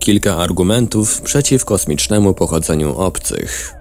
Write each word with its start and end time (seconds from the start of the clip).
Kilka 0.00 0.36
argumentów 0.36 1.20
przeciw 1.20 1.64
kosmicznemu 1.64 2.34
pochodzeniu 2.34 2.98
obcych. 2.98 3.74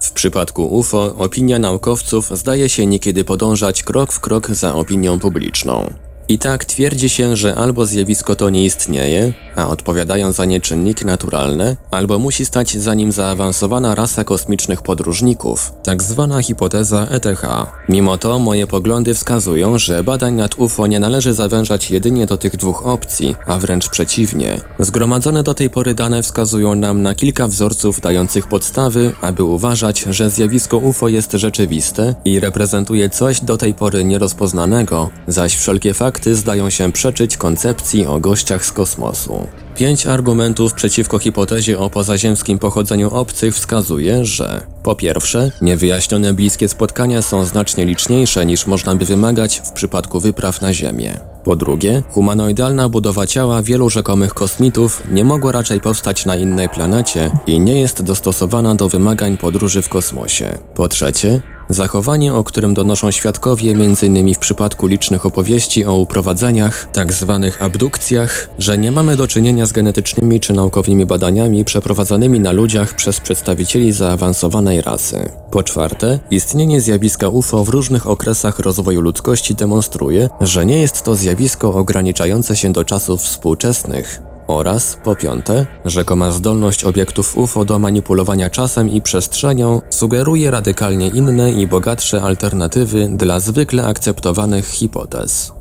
W 0.00 0.12
przypadku 0.12 0.66
UFO 0.78 1.14
opinia 1.18 1.58
naukowców 1.58 2.30
zdaje 2.38 2.68
się 2.68 2.86
niekiedy 2.86 3.24
podążać 3.24 3.82
krok 3.82 4.12
w 4.12 4.20
krok 4.20 4.50
za 4.50 4.74
opinią 4.74 5.18
publiczną. 5.18 5.92
I 6.32 6.38
tak 6.38 6.64
twierdzi 6.64 7.08
się, 7.08 7.36
że 7.36 7.54
albo 7.54 7.86
zjawisko 7.86 8.36
to 8.36 8.50
nie 8.50 8.64
istnieje, 8.64 9.32
a 9.56 9.68
odpowiadają 9.68 10.32
za 10.32 10.44
nie 10.44 10.60
czynniki 10.60 11.06
naturalne, 11.06 11.76
albo 11.90 12.18
musi 12.18 12.44
stać 12.44 12.76
za 12.76 12.94
nim 12.94 13.12
zaawansowana 13.12 13.94
rasa 13.94 14.24
kosmicznych 14.24 14.82
podróżników, 14.82 15.72
tak 15.82 16.02
zwana 16.02 16.42
hipoteza 16.42 17.06
ETH. 17.10 17.42
Mimo 17.88 18.18
to 18.18 18.38
moje 18.38 18.66
poglądy 18.66 19.14
wskazują, 19.14 19.78
że 19.78 20.04
badań 20.04 20.34
nad 20.34 20.58
UFO 20.58 20.86
nie 20.86 21.00
należy 21.00 21.34
zawężać 21.34 21.90
jedynie 21.90 22.26
do 22.26 22.36
tych 22.36 22.56
dwóch 22.56 22.86
opcji, 22.86 23.36
a 23.46 23.58
wręcz 23.58 23.88
przeciwnie. 23.88 24.60
Zgromadzone 24.78 25.42
do 25.42 25.54
tej 25.54 25.70
pory 25.70 25.94
dane 25.94 26.22
wskazują 26.22 26.74
nam 26.74 27.02
na 27.02 27.14
kilka 27.14 27.48
wzorców 27.48 28.00
dających 28.00 28.46
podstawy, 28.46 29.12
aby 29.20 29.44
uważać, 29.44 30.04
że 30.10 30.30
zjawisko 30.30 30.78
UFO 30.78 31.08
jest 31.08 31.32
rzeczywiste 31.32 32.14
i 32.24 32.40
reprezentuje 32.40 33.10
coś 33.10 33.40
do 33.40 33.56
tej 33.56 33.74
pory 33.74 34.04
nierozpoznanego, 34.04 35.10
zaś 35.28 35.56
wszelkie 35.56 35.94
fakty 35.94 36.21
fakty 36.22 36.36
zdają 36.36 36.70
się 36.70 36.92
przeczyć 36.92 37.36
koncepcji 37.36 38.06
o 38.06 38.20
gościach 38.20 38.64
z 38.64 38.72
kosmosu. 38.72 39.46
Pięć 39.74 40.06
argumentów 40.06 40.74
przeciwko 40.74 41.18
hipotezie 41.18 41.78
o 41.78 41.90
pozaziemskim 41.90 42.58
pochodzeniu 42.58 43.10
obcych 43.10 43.54
wskazuje, 43.54 44.24
że 44.24 44.60
po 44.82 44.94
pierwsze, 44.94 45.50
niewyjaśnione 45.60 46.34
bliskie 46.34 46.68
spotkania 46.68 47.22
są 47.22 47.44
znacznie 47.44 47.84
liczniejsze 47.84 48.46
niż 48.46 48.66
można 48.66 48.94
by 48.94 49.04
wymagać 49.04 49.62
w 49.64 49.72
przypadku 49.72 50.20
wypraw 50.20 50.60
na 50.60 50.74
Ziemię. 50.74 51.20
Po 51.44 51.56
drugie, 51.56 52.02
humanoidalna 52.10 52.88
budowa 52.88 53.26
ciała 53.26 53.62
wielu 53.62 53.90
rzekomych 53.90 54.34
kosmitów 54.34 55.02
nie 55.10 55.24
mogła 55.24 55.52
raczej 55.52 55.80
powstać 55.80 56.26
na 56.26 56.36
innej 56.36 56.68
planecie 56.68 57.30
i 57.46 57.60
nie 57.60 57.80
jest 57.80 58.02
dostosowana 58.02 58.74
do 58.74 58.88
wymagań 58.88 59.36
podróży 59.36 59.82
w 59.82 59.88
kosmosie. 59.88 60.58
Po 60.74 60.88
trzecie, 60.88 61.40
Zachowanie, 61.72 62.34
o 62.34 62.44
którym 62.44 62.74
donoszą 62.74 63.10
świadkowie 63.10 63.70
m.in. 63.70 64.34
w 64.34 64.38
przypadku 64.38 64.86
licznych 64.86 65.26
opowieści 65.26 65.84
o 65.84 65.94
uprowadzeniach, 65.94 66.88
tzw. 66.92 67.40
Tak 67.50 67.62
abdukcjach, 67.62 68.48
że 68.58 68.78
nie 68.78 68.92
mamy 68.92 69.16
do 69.16 69.26
czynienia 69.26 69.66
z 69.66 69.72
genetycznymi 69.72 70.40
czy 70.40 70.52
naukowymi 70.52 71.06
badaniami 71.06 71.64
przeprowadzanymi 71.64 72.40
na 72.40 72.52
ludziach 72.52 72.94
przez 72.94 73.20
przedstawicieli 73.20 73.92
zaawansowanej 73.92 74.80
rasy. 74.80 75.28
Po 75.50 75.62
czwarte, 75.62 76.18
istnienie 76.30 76.80
zjawiska 76.80 77.28
UFO 77.28 77.64
w 77.64 77.68
różnych 77.68 78.06
okresach 78.06 78.58
rozwoju 78.58 79.00
ludzkości 79.00 79.54
demonstruje, 79.54 80.28
że 80.40 80.66
nie 80.66 80.80
jest 80.80 81.02
to 81.02 81.14
zjawisko 81.14 81.74
ograniczające 81.74 82.56
się 82.56 82.72
do 82.72 82.84
czasów 82.84 83.22
współczesnych, 83.22 84.31
oraz, 84.46 84.98
po 85.04 85.16
piąte, 85.16 85.66
rzekoma 85.84 86.30
zdolność 86.30 86.84
obiektów 86.84 87.38
UFO 87.38 87.64
do 87.64 87.78
manipulowania 87.78 88.50
czasem 88.50 88.90
i 88.90 89.02
przestrzenią 89.02 89.80
sugeruje 89.90 90.50
radykalnie 90.50 91.08
inne 91.08 91.52
i 91.52 91.66
bogatsze 91.66 92.22
alternatywy 92.22 93.08
dla 93.08 93.40
zwykle 93.40 93.86
akceptowanych 93.86 94.66
hipotez. 94.66 95.52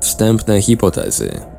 Wstępne 0.00 0.62
hipotezy. 0.62 1.53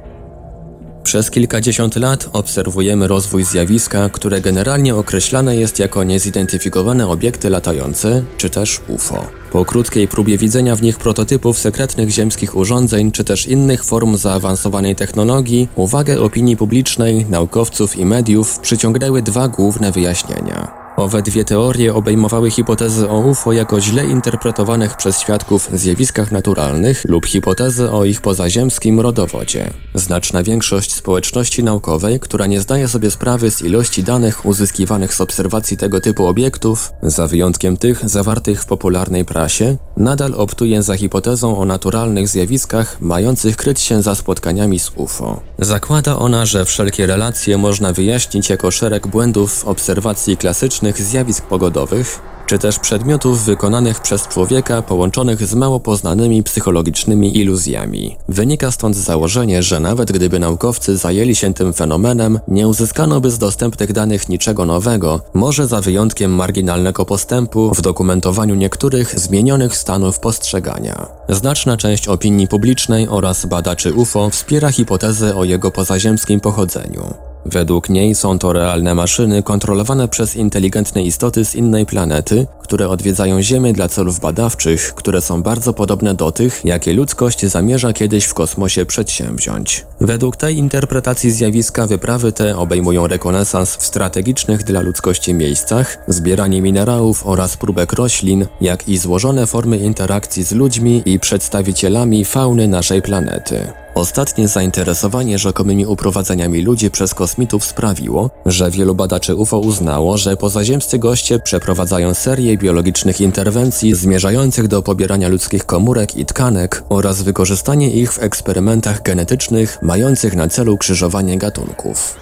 Przez 1.05 1.31
kilkadziesiąt 1.31 1.95
lat 1.95 2.29
obserwujemy 2.33 3.07
rozwój 3.07 3.43
zjawiska, 3.43 4.09
które 4.09 4.41
generalnie 4.41 4.95
określane 4.95 5.55
jest 5.55 5.79
jako 5.79 6.03
niezidentyfikowane 6.03 7.07
obiekty 7.07 7.49
latające, 7.49 8.23
czy 8.37 8.49
też 8.49 8.81
UFO. 8.87 9.27
Po 9.51 9.65
krótkiej 9.65 10.07
próbie 10.07 10.37
widzenia 10.37 10.75
w 10.75 10.81
nich 10.81 10.97
prototypów 10.97 11.59
sekretnych 11.59 12.09
ziemskich 12.09 12.55
urządzeń 12.55 13.11
czy 13.11 13.23
też 13.23 13.47
innych 13.47 13.83
form 13.83 14.17
zaawansowanej 14.17 14.95
technologii, 14.95 15.67
uwagę 15.75 16.21
opinii 16.21 16.57
publicznej, 16.57 17.25
naukowców 17.29 17.97
i 17.97 18.05
mediów 18.05 18.59
przyciągnęły 18.59 19.21
dwa 19.21 19.47
główne 19.47 19.91
wyjaśnienia. 19.91 20.84
Owe 20.97 21.21
dwie 21.21 21.45
teorie 21.45 21.93
obejmowały 21.93 22.51
hipotezy 22.51 23.09
o 23.09 23.19
UFO 23.19 23.53
jako 23.53 23.81
źle 23.81 24.05
interpretowanych 24.05 24.97
przez 24.97 25.19
świadków 25.19 25.69
zjawiskach 25.73 26.31
naturalnych 26.31 27.05
lub 27.07 27.25
hipotezy 27.25 27.91
o 27.91 28.05
ich 28.05 28.21
pozaziemskim 28.21 28.99
rodowodzie. 28.99 29.73
Znaczna 29.93 30.43
większość 30.43 30.93
społeczności 30.93 31.63
naukowej, 31.63 32.19
która 32.19 32.45
nie 32.45 32.61
zdaje 32.61 32.87
sobie 32.87 33.11
sprawy 33.11 33.51
z 33.51 33.61
ilości 33.61 34.03
danych 34.03 34.45
uzyskiwanych 34.45 35.13
z 35.13 35.21
obserwacji 35.21 35.77
tego 35.77 36.01
typu 36.01 36.27
obiektów, 36.27 36.91
za 37.03 37.27
wyjątkiem 37.27 37.77
tych 37.77 38.09
zawartych 38.09 38.61
w 38.61 38.65
popularnej 38.65 39.25
prasie, 39.25 39.77
nadal 39.97 40.33
optuje 40.37 40.83
za 40.83 40.97
hipotezą 40.97 41.57
o 41.57 41.65
naturalnych 41.65 42.27
zjawiskach 42.27 43.01
mających 43.01 43.57
kryć 43.57 43.81
się 43.81 44.01
za 44.01 44.15
spotkaniami 44.15 44.79
z 44.79 44.91
UFO. 44.95 45.39
Zakłada 45.59 46.19
ona, 46.19 46.45
że 46.45 46.65
wszelkie 46.65 47.05
relacje 47.05 47.57
można 47.57 47.93
wyjaśnić 47.93 48.49
jako 48.49 48.71
szereg 48.71 49.07
błędów 49.07 49.53
w 49.53 49.67
obserwacji 49.67 50.37
klasycznej 50.85 51.05
zjawisk 51.11 51.45
pogodowych, 51.45 52.19
czy 52.45 52.59
też 52.59 52.79
przedmiotów 52.79 53.45
wykonanych 53.45 54.01
przez 54.01 54.27
człowieka 54.27 54.81
połączonych 54.81 55.47
z 55.47 55.55
mało 55.55 55.79
poznanymi 55.79 56.43
psychologicznymi 56.43 57.37
iluzjami. 57.37 58.17
Wynika 58.29 58.71
stąd 58.71 58.95
założenie, 58.95 59.63
że 59.63 59.79
nawet 59.79 60.11
gdyby 60.11 60.39
naukowcy 60.39 60.97
zajęli 60.97 61.35
się 61.35 61.53
tym 61.53 61.73
fenomenem, 61.73 62.39
nie 62.47 62.67
uzyskano 62.67 63.21
by 63.21 63.31
z 63.31 63.37
dostępnych 63.37 63.93
danych 63.93 64.29
niczego 64.29 64.65
nowego, 64.65 65.21
może 65.33 65.67
za 65.67 65.81
wyjątkiem 65.81 66.35
marginalnego 66.35 67.05
postępu 67.05 67.71
w 67.75 67.81
dokumentowaniu 67.81 68.55
niektórych 68.55 69.19
zmienionych 69.19 69.77
stanów 69.77 70.19
postrzegania. 70.19 71.07
Znaczna 71.29 71.77
część 71.77 72.07
opinii 72.07 72.47
publicznej 72.47 73.07
oraz 73.07 73.45
badaczy 73.45 73.93
UFO 73.93 74.29
wspiera 74.29 74.71
hipotezę 74.71 75.35
o 75.35 75.43
jego 75.43 75.71
pozaziemskim 75.71 76.39
pochodzeniu. 76.39 77.13
Według 77.45 77.89
niej 77.89 78.15
są 78.15 78.39
to 78.39 78.53
realne 78.53 78.95
maszyny 78.95 79.43
kontrolowane 79.43 80.07
przez 80.07 80.35
inteligentne 80.35 81.03
istoty 81.03 81.45
z 81.45 81.55
innej 81.55 81.85
planety, 81.85 82.34
które 82.61 82.89
odwiedzają 82.89 83.41
Ziemię 83.41 83.73
dla 83.73 83.89
celów 83.89 84.19
badawczych, 84.19 84.93
które 84.95 85.21
są 85.21 85.43
bardzo 85.43 85.73
podobne 85.73 86.13
do 86.13 86.31
tych, 86.31 86.65
jakie 86.65 86.93
ludzkość 86.93 87.45
zamierza 87.45 87.93
kiedyś 87.93 88.25
w 88.25 88.33
kosmosie 88.33 88.85
przedsięwziąć. 88.85 89.85
Według 90.01 90.35
tej 90.35 90.57
interpretacji 90.57 91.31
zjawiska 91.31 91.87
wyprawy 91.87 92.31
te 92.31 92.57
obejmują 92.57 93.07
rekonesans 93.07 93.75
w 93.75 93.85
strategicznych 93.85 94.63
dla 94.63 94.81
ludzkości 94.81 95.33
miejscach, 95.33 95.97
zbieranie 96.07 96.61
minerałów 96.61 97.27
oraz 97.27 97.57
próbek 97.57 97.93
roślin, 97.93 98.45
jak 98.61 98.89
i 98.89 98.97
złożone 98.97 99.47
formy 99.47 99.77
interakcji 99.77 100.43
z 100.43 100.51
ludźmi 100.51 101.01
i 101.05 101.19
przedstawicielami 101.19 102.25
fauny 102.25 102.67
naszej 102.67 103.01
planety. 103.01 103.84
Ostatnie 103.95 104.47
zainteresowanie 104.47 105.39
rzekomymi 105.39 105.85
uprowadzeniami 105.85 106.61
ludzi 106.61 106.91
przez 106.91 107.13
kosmitów 107.13 107.65
sprawiło, 107.65 108.29
że 108.45 108.71
wielu 108.71 108.95
badaczy 108.95 109.35
UFO 109.35 109.59
uznało, 109.59 110.17
że 110.17 110.37
pozaziemscy 110.37 110.99
goście 110.99 111.39
przeprowadzają 111.39 112.13
serię 112.13 112.57
biologicznych 112.57 113.21
interwencji 113.21 113.95
zmierzających 113.95 114.67
do 114.67 114.81
pobierania 114.81 115.29
ludzkich 115.29 115.65
komórek 115.65 116.15
i 116.17 116.25
tkanek 116.25 116.83
oraz 116.89 117.21
wykorzystanie 117.21 117.89
ich 117.89 118.13
w 118.13 118.23
eksperymentach 118.23 119.01
genetycznych 119.01 119.77
mających 119.81 120.35
na 120.35 120.47
celu 120.47 120.77
krzyżowanie 120.77 121.37
gatunków. 121.37 122.15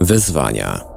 Wyzwania 0.00 0.95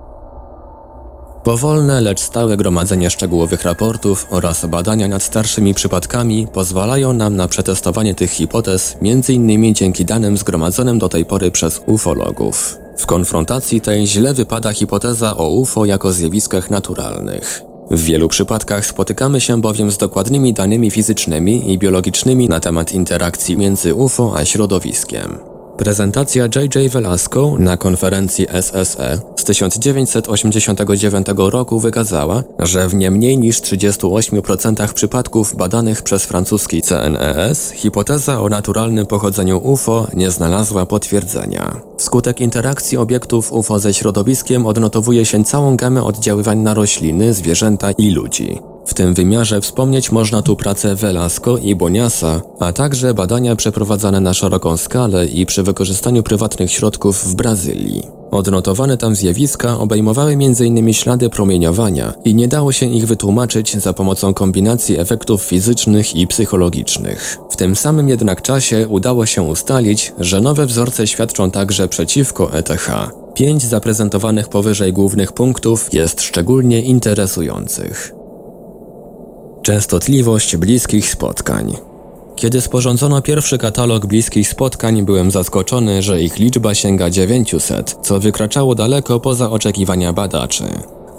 Powolne, 1.50 2.02
lecz 2.02 2.20
stałe 2.20 2.58
gromadzenie 2.58 3.10
szczegółowych 3.10 3.64
raportów 3.64 4.28
oraz 4.30 4.66
badania 4.66 5.08
nad 5.08 5.24
starszymi 5.24 5.74
przypadkami 5.74 6.48
pozwalają 6.54 7.14
nam 7.14 7.36
na 7.36 7.48
przetestowanie 7.48 8.16
tych 8.16 8.32
hipotez, 8.32 8.98
m.in. 9.02 9.76
dzięki 9.76 10.06
danym 10.06 10.38
zgromadzonym 10.38 11.00
do 11.00 11.10
tej 11.10 11.26
pory 11.26 11.52
przez 11.52 11.82
ufologów. 11.86 12.78
W 12.98 13.06
konfrontacji 13.06 13.82
tej 13.82 14.08
źle 14.08 14.34
wypada 14.34 14.74
hipoteza 14.74 15.38
o 15.38 15.50
UFO 15.50 15.86
jako 15.86 16.12
zjawiskach 16.12 16.70
naturalnych. 16.72 17.62
W 17.92 18.04
wielu 18.04 18.28
przypadkach 18.28 18.86
spotykamy 18.86 19.42
się 19.42 19.62
bowiem 19.62 19.92
z 19.92 19.98
dokładnymi 19.98 20.54
danymi 20.54 20.92
fizycznymi 20.92 21.74
i 21.74 21.78
biologicznymi 21.78 22.50
na 22.50 22.60
temat 22.60 22.92
interakcji 22.92 23.58
między 23.58 23.96
UFO 23.96 24.34
a 24.36 24.46
środowiskiem. 24.46 25.59
Prezentacja 25.80 26.44
J.J. 26.56 26.90
Velasco 26.92 27.56
na 27.60 27.78
konferencji 27.78 28.48
SSE 28.62 29.20
z 29.36 29.44
1989 29.44 31.28
roku 31.38 31.80
wykazała, 31.80 32.44
że 32.60 32.88
w 32.88 32.94
nie 32.94 33.12
mniej 33.12 33.38
niż 33.38 33.62
38% 33.62 34.94
przypadków 34.94 35.56
badanych 35.56 36.02
przez 36.02 36.26
francuski 36.26 36.82
CNES 36.82 37.72
hipoteza 37.72 38.42
o 38.42 38.50
naturalnym 38.50 39.06
pochodzeniu 39.06 39.62
UFO 39.64 40.08
nie 40.14 40.32
znalazła 40.32 40.86
potwierdzenia. 40.86 41.82
Wskutek 41.98 42.42
interakcji 42.42 42.98
obiektów 42.98 43.54
UFO 43.54 43.80
ze 43.80 43.94
środowiskiem 43.94 44.66
odnotowuje 44.66 45.26
się 45.26 45.44
całą 45.44 45.76
gamę 45.76 46.04
oddziaływań 46.04 46.58
na 46.58 46.74
rośliny, 46.74 47.34
zwierzęta 47.34 47.92
i 47.92 48.12
ludzi. 48.12 48.60
W 48.90 48.94
tym 48.94 49.14
wymiarze 49.14 49.62
wspomnieć 49.62 50.12
można 50.12 50.42
tu 50.42 50.56
pracę 50.56 50.96
Velasco 50.96 51.58
i 51.58 51.76
Boniasa, 51.76 52.42
a 52.60 52.74
także 52.74 53.14
badania 53.14 53.56
przeprowadzane 53.56 54.20
na 54.20 54.34
szeroką 54.34 54.78
skalę 54.78 55.26
i 55.26 55.46
przy 55.46 55.64
wykorzystaniu 55.64 56.24
prywatnych 56.24 56.72
środków 56.72 57.26
w 57.26 57.36
Brazylii. 57.36 58.04
Odnotowane 58.32 58.98
tam 58.98 59.16
zjawiska 59.16 59.80
obejmowały 59.80 60.32
m.in. 60.32 60.94
ślady 60.94 61.30
promieniowania 61.30 62.14
i 62.26 62.36
nie 62.36 62.48
dało 62.48 62.72
się 62.72 62.86
ich 62.86 63.08
wytłumaczyć 63.08 63.78
za 63.78 63.94
pomocą 63.94 64.34
kombinacji 64.34 65.00
efektów 65.00 65.42
fizycznych 65.42 66.16
i 66.16 66.28
psychologicznych. 66.28 67.38
W 67.50 67.56
tym 67.56 67.76
samym 67.76 68.10
jednak 68.10 68.42
czasie 68.42 68.88
udało 68.88 69.26
się 69.26 69.42
ustalić, 69.42 70.14
że 70.20 70.42
nowe 70.42 70.66
wzorce 70.66 71.08
świadczą 71.08 71.52
także 71.52 71.88
przeciwko 71.88 72.54
ETH. 72.54 72.90
Pięć 73.34 73.64
zaprezentowanych 73.64 74.50
powyżej 74.50 74.94
głównych 74.94 75.32
punktów 75.32 75.94
jest 75.94 76.22
szczególnie 76.22 76.82
interesujących. 76.82 78.19
Częstotliwość 79.64 80.58
bliskich 80.58 81.10
spotkań. 81.10 81.78
Kiedy 82.36 82.62
sporządzono 82.62 83.22
pierwszy 83.22 83.58
katalog 83.58 84.06
bliskich 84.06 84.50
spotkań, 84.50 85.04
byłem 85.04 85.32
zaskoczony, 85.32 86.02
że 86.02 86.22
ich 86.22 86.38
liczba 86.38 86.76
sięga 86.76 87.10
900, 87.10 87.98
co 88.02 88.20
wykraczało 88.20 88.76
daleko 88.76 89.20
poza 89.20 89.52
oczekiwania 89.52 90.14
badaczy. 90.14 90.64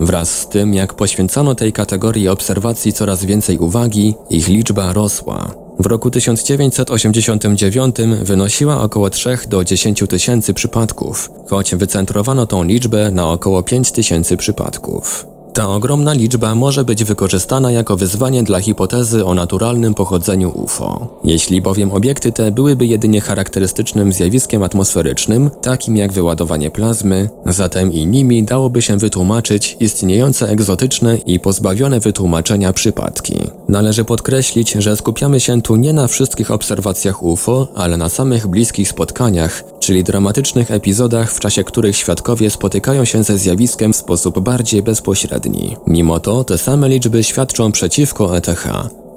Wraz 0.01 0.39
z 0.39 0.49
tym, 0.49 0.75
jak 0.75 0.95
poświęcano 0.95 1.55
tej 1.55 1.73
kategorii 1.73 2.29
obserwacji 2.29 2.93
coraz 2.93 3.25
więcej 3.25 3.59
uwagi, 3.59 4.15
ich 4.31 4.49
liczba 4.49 4.93
rosła. 4.93 5.55
W 5.79 5.87
roku 5.87 6.11
1989 6.11 7.97
wynosiła 8.23 8.83
około 8.83 9.11
3 9.11 9.39
do 9.49 9.65
10 9.65 10.05
tysięcy 10.09 10.55
przypadków, 10.55 11.31
choć 11.49 11.75
wycentrowano 11.75 12.47
tą 12.47 12.65
liczbę 12.65 13.11
na 13.11 13.29
około 13.29 13.63
5 13.63 13.93
tysięcy 13.93 14.37
przypadków. 14.37 15.27
Ta 15.53 15.69
ogromna 15.69 16.13
liczba 16.13 16.55
może 16.55 16.85
być 16.85 17.05
wykorzystana 17.05 17.71
jako 17.71 17.97
wyzwanie 17.97 18.43
dla 18.43 18.61
hipotezy 18.61 19.25
o 19.25 19.35
naturalnym 19.35 19.95
pochodzeniu 19.95 20.53
UFO. 20.55 21.21
Jeśli 21.25 21.63
bowiem 21.63 21.93
obiekty 21.93 22.33
te 22.33 22.51
byłyby 22.51 22.87
jedynie 22.87 23.21
charakterystycznym 23.21 24.13
zjawiskiem 24.13 24.63
atmosferycznym, 24.63 25.51
takim 25.63 25.97
jak 25.97 26.13
wyładowanie 26.13 26.71
plazmy, 26.71 27.29
zatem 27.47 27.93
i 27.93 28.07
nimi 28.07 28.43
dałoby 28.43 28.83
się 28.83 28.97
wytłumaczyć 28.97 29.77
istniejące 29.81 30.49
egzotyczne 30.49 31.17
i 31.17 31.41
pozbawione 31.41 32.01
wytłumaczenia 32.01 32.73
przypadki. 32.73 33.35
Należy 33.69 34.05
podkreślić, 34.05 34.73
że 34.73 34.97
skupiamy 34.97 35.41
się 35.41 35.63
tu 35.63 35.77
nie 35.77 35.93
na 35.93 36.07
wszystkich 36.07 36.51
obserwacjach 36.51 37.23
UFO, 37.23 37.69
ale 37.75 37.97
na 37.97 38.09
samych 38.09 38.47
bliskich 38.47 38.89
spotkaniach, 38.89 39.65
czyli 39.81 40.05
dramatycznych 40.05 40.71
epizodach, 40.71 41.33
w 41.33 41.41
czasie 41.41 41.65
których 41.65 41.97
świadkowie 41.97 42.51
spotykają 42.51 43.05
się 43.05 43.23
ze 43.23 43.39
zjawiskiem 43.39 43.93
w 43.93 43.97
sposób 43.97 44.41
bardziej 44.41 44.83
bezpośredni. 44.83 45.40
Mimo 45.87 46.21
to 46.21 46.45
te 46.45 46.59
same 46.59 46.89
liczby 46.89 47.25
świadczą 47.25 47.73
przeciwko 47.73 48.37
ETH. 48.37 48.67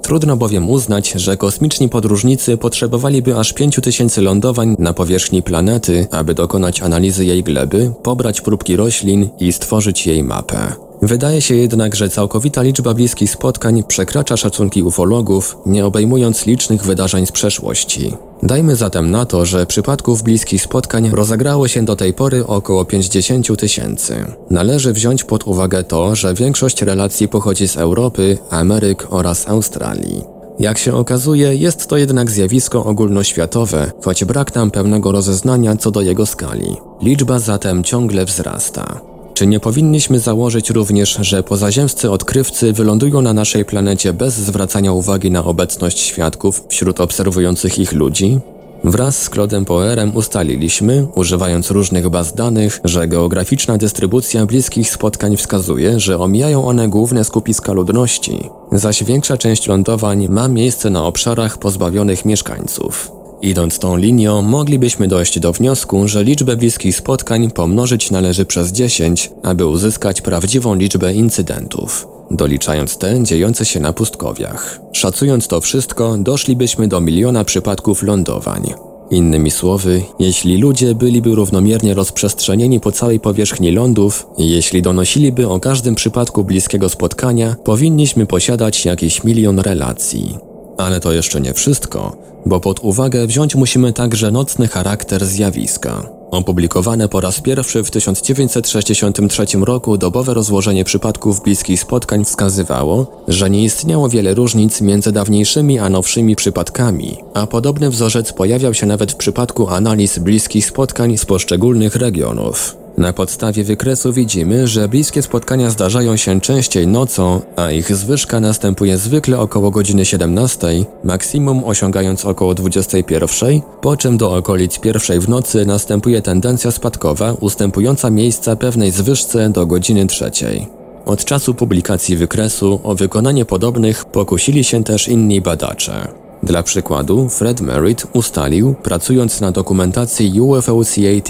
Trudno 0.02 0.36
bowiem 0.36 0.70
uznać, 0.70 1.12
że 1.12 1.36
kosmiczni 1.36 1.88
podróżnicy 1.88 2.56
potrzebowaliby 2.56 3.38
aż 3.38 3.52
5000 3.52 4.22
lądowań 4.22 4.76
na 4.78 4.92
powierzchni 4.92 5.42
planety, 5.42 6.06
aby 6.10 6.34
dokonać 6.34 6.82
analizy 6.82 7.24
jej 7.24 7.42
gleby, 7.42 7.92
pobrać 8.02 8.40
próbki 8.40 8.76
roślin 8.76 9.28
i 9.40 9.52
stworzyć 9.52 10.06
jej 10.06 10.24
mapę. 10.24 10.83
Wydaje 11.02 11.40
się 11.40 11.54
jednak, 11.54 11.94
że 11.94 12.08
całkowita 12.08 12.62
liczba 12.62 12.94
bliskich 12.94 13.30
spotkań 13.30 13.82
przekracza 13.82 14.36
szacunki 14.36 14.82
ufologów, 14.82 15.56
nie 15.66 15.86
obejmując 15.86 16.46
licznych 16.46 16.82
wydarzeń 16.82 17.26
z 17.26 17.32
przeszłości. 17.32 18.14
Dajmy 18.42 18.76
zatem 18.76 19.10
na 19.10 19.26
to, 19.26 19.46
że 19.46 19.66
przypadków 19.66 20.22
bliskich 20.22 20.62
spotkań 20.62 21.10
rozegrało 21.10 21.68
się 21.68 21.84
do 21.84 21.96
tej 21.96 22.14
pory 22.14 22.46
około 22.46 22.84
50 22.84 23.56
tysięcy. 23.58 24.24
Należy 24.50 24.92
wziąć 24.92 25.24
pod 25.24 25.46
uwagę 25.46 25.84
to, 25.84 26.14
że 26.14 26.34
większość 26.34 26.82
relacji 26.82 27.28
pochodzi 27.28 27.68
z 27.68 27.76
Europy, 27.76 28.38
Ameryk 28.50 29.06
oraz 29.10 29.48
Australii. 29.48 30.34
Jak 30.58 30.78
się 30.78 30.94
okazuje, 30.94 31.54
jest 31.54 31.86
to 31.86 31.96
jednak 31.96 32.30
zjawisko 32.30 32.84
ogólnoświatowe, 32.84 33.92
choć 34.04 34.24
brak 34.24 34.54
nam 34.54 34.70
pewnego 34.70 35.12
rozeznania 35.12 35.76
co 35.76 35.90
do 35.90 36.00
jego 36.00 36.26
skali. 36.26 36.76
Liczba 37.02 37.38
zatem 37.38 37.84
ciągle 37.84 38.24
wzrasta. 38.24 39.13
Czy 39.34 39.46
nie 39.46 39.60
powinniśmy 39.60 40.18
założyć 40.18 40.70
również, 40.70 41.18
że 41.20 41.42
pozaziemscy 41.42 42.10
odkrywcy 42.10 42.72
wylądują 42.72 43.22
na 43.22 43.32
naszej 43.32 43.64
planecie 43.64 44.12
bez 44.12 44.34
zwracania 44.34 44.92
uwagi 44.92 45.30
na 45.30 45.44
obecność 45.44 45.98
świadków 45.98 46.64
wśród 46.68 47.00
obserwujących 47.00 47.78
ich 47.78 47.92
ludzi? 47.92 48.40
Wraz 48.84 49.22
z 49.22 49.30
Claudem 49.30 49.64
Poerem 49.64 50.16
ustaliliśmy, 50.16 51.06
używając 51.14 51.70
różnych 51.70 52.08
baz 52.08 52.34
danych, 52.34 52.80
że 52.84 53.08
geograficzna 53.08 53.78
dystrybucja 53.78 54.46
bliskich 54.46 54.90
spotkań 54.90 55.36
wskazuje, 55.36 56.00
że 56.00 56.18
omijają 56.18 56.66
one 56.66 56.88
główne 56.88 57.24
skupiska 57.24 57.72
ludności, 57.72 58.50
zaś 58.72 59.04
większa 59.04 59.36
część 59.36 59.66
lądowań 59.66 60.28
ma 60.28 60.48
miejsce 60.48 60.90
na 60.90 61.04
obszarach 61.04 61.58
pozbawionych 61.58 62.24
mieszkańców. 62.24 63.13
Idąc 63.44 63.78
tą 63.78 63.96
linią, 63.96 64.42
moglibyśmy 64.42 65.08
dojść 65.08 65.40
do 65.40 65.52
wniosku, 65.52 66.08
że 66.08 66.24
liczbę 66.24 66.56
bliskich 66.56 66.96
spotkań 66.96 67.50
pomnożyć 67.50 68.10
należy 68.10 68.44
przez 68.44 68.72
10, 68.72 69.30
aby 69.42 69.66
uzyskać 69.66 70.20
prawdziwą 70.20 70.74
liczbę 70.74 71.14
incydentów, 71.14 72.08
doliczając 72.30 72.98
te 72.98 73.22
dziejące 73.22 73.64
się 73.64 73.80
na 73.80 73.92
pustkowiach. 73.92 74.80
Szacując 74.92 75.48
to 75.48 75.60
wszystko, 75.60 76.16
doszlibyśmy 76.18 76.88
do 76.88 77.00
miliona 77.00 77.44
przypadków 77.44 78.02
lądowań. 78.02 78.74
Innymi 79.10 79.50
słowy, 79.50 80.02
jeśli 80.18 80.58
ludzie 80.58 80.94
byliby 80.94 81.34
równomiernie 81.34 81.94
rozprzestrzenieni 81.94 82.80
po 82.80 82.92
całej 82.92 83.20
powierzchni 83.20 83.70
lądów 83.70 84.26
jeśli 84.38 84.82
donosiliby 84.82 85.48
o 85.48 85.60
każdym 85.60 85.94
przypadku 85.94 86.44
bliskiego 86.44 86.88
spotkania, 86.88 87.56
powinniśmy 87.64 88.26
posiadać 88.26 88.84
jakiś 88.84 89.24
milion 89.24 89.58
relacji. 89.58 90.53
Ale 90.78 91.00
to 91.00 91.12
jeszcze 91.12 91.40
nie 91.40 91.54
wszystko, 91.54 92.16
bo 92.46 92.60
pod 92.60 92.80
uwagę 92.80 93.26
wziąć 93.26 93.54
musimy 93.54 93.92
także 93.92 94.30
nocny 94.30 94.68
charakter 94.68 95.26
zjawiska. 95.26 96.02
Opublikowane 96.30 97.08
po 97.08 97.20
raz 97.20 97.40
pierwszy 97.40 97.84
w 97.84 97.90
1963 97.90 99.46
roku 99.60 99.98
dobowe 99.98 100.34
rozłożenie 100.34 100.84
przypadków 100.84 101.42
bliskich 101.42 101.80
spotkań 101.80 102.24
wskazywało, 102.24 103.22
że 103.28 103.50
nie 103.50 103.64
istniało 103.64 104.08
wiele 104.08 104.34
różnic 104.34 104.80
między 104.80 105.12
dawniejszymi 105.12 105.78
a 105.78 105.88
nowszymi 105.88 106.36
przypadkami, 106.36 107.16
a 107.34 107.46
podobny 107.46 107.90
wzorzec 107.90 108.32
pojawiał 108.32 108.74
się 108.74 108.86
nawet 108.86 109.12
w 109.12 109.16
przypadku 109.16 109.68
analiz 109.68 110.18
bliskich 110.18 110.66
spotkań 110.66 111.18
z 111.18 111.24
poszczególnych 111.24 111.96
regionów. 111.96 112.83
Na 112.98 113.12
podstawie 113.12 113.64
wykresu 113.64 114.12
widzimy, 114.12 114.66
że 114.66 114.88
bliskie 114.88 115.22
spotkania 115.22 115.70
zdarzają 115.70 116.16
się 116.16 116.40
częściej 116.40 116.86
nocą, 116.86 117.40
a 117.56 117.70
ich 117.70 117.96
zwyżka 117.96 118.40
następuje 118.40 118.98
zwykle 118.98 119.38
około 119.40 119.70
godziny 119.70 120.04
17, 120.04 120.68
maksimum 121.04 121.64
osiągając 121.64 122.24
około 122.24 122.54
21, 122.54 123.60
po 123.80 123.96
czym 123.96 124.16
do 124.16 124.34
okolic 124.34 124.78
pierwszej 124.78 125.20
w 125.20 125.28
nocy 125.28 125.66
następuje 125.66 126.22
tendencja 126.22 126.70
spadkowa 126.70 127.32
ustępująca 127.32 128.10
miejsca 128.10 128.56
pewnej 128.56 128.90
zwyżce 128.90 129.50
do 129.50 129.66
godziny 129.66 130.06
trzeciej. 130.06 130.66
Od 131.06 131.24
czasu 131.24 131.54
publikacji 131.54 132.16
wykresu 132.16 132.80
o 132.82 132.94
wykonanie 132.94 133.44
podobnych 133.44 134.04
pokusili 134.04 134.64
się 134.64 134.84
też 134.84 135.08
inni 135.08 135.40
badacze. 135.40 136.08
Dla 136.42 136.62
przykładu, 136.62 137.28
Fred 137.28 137.60
Merritt 137.60 138.06
ustalił, 138.12 138.74
pracując 138.82 139.40
na 139.40 139.52
dokumentacji 139.52 140.40
UFO 140.40 140.80
CAT, 140.84 141.28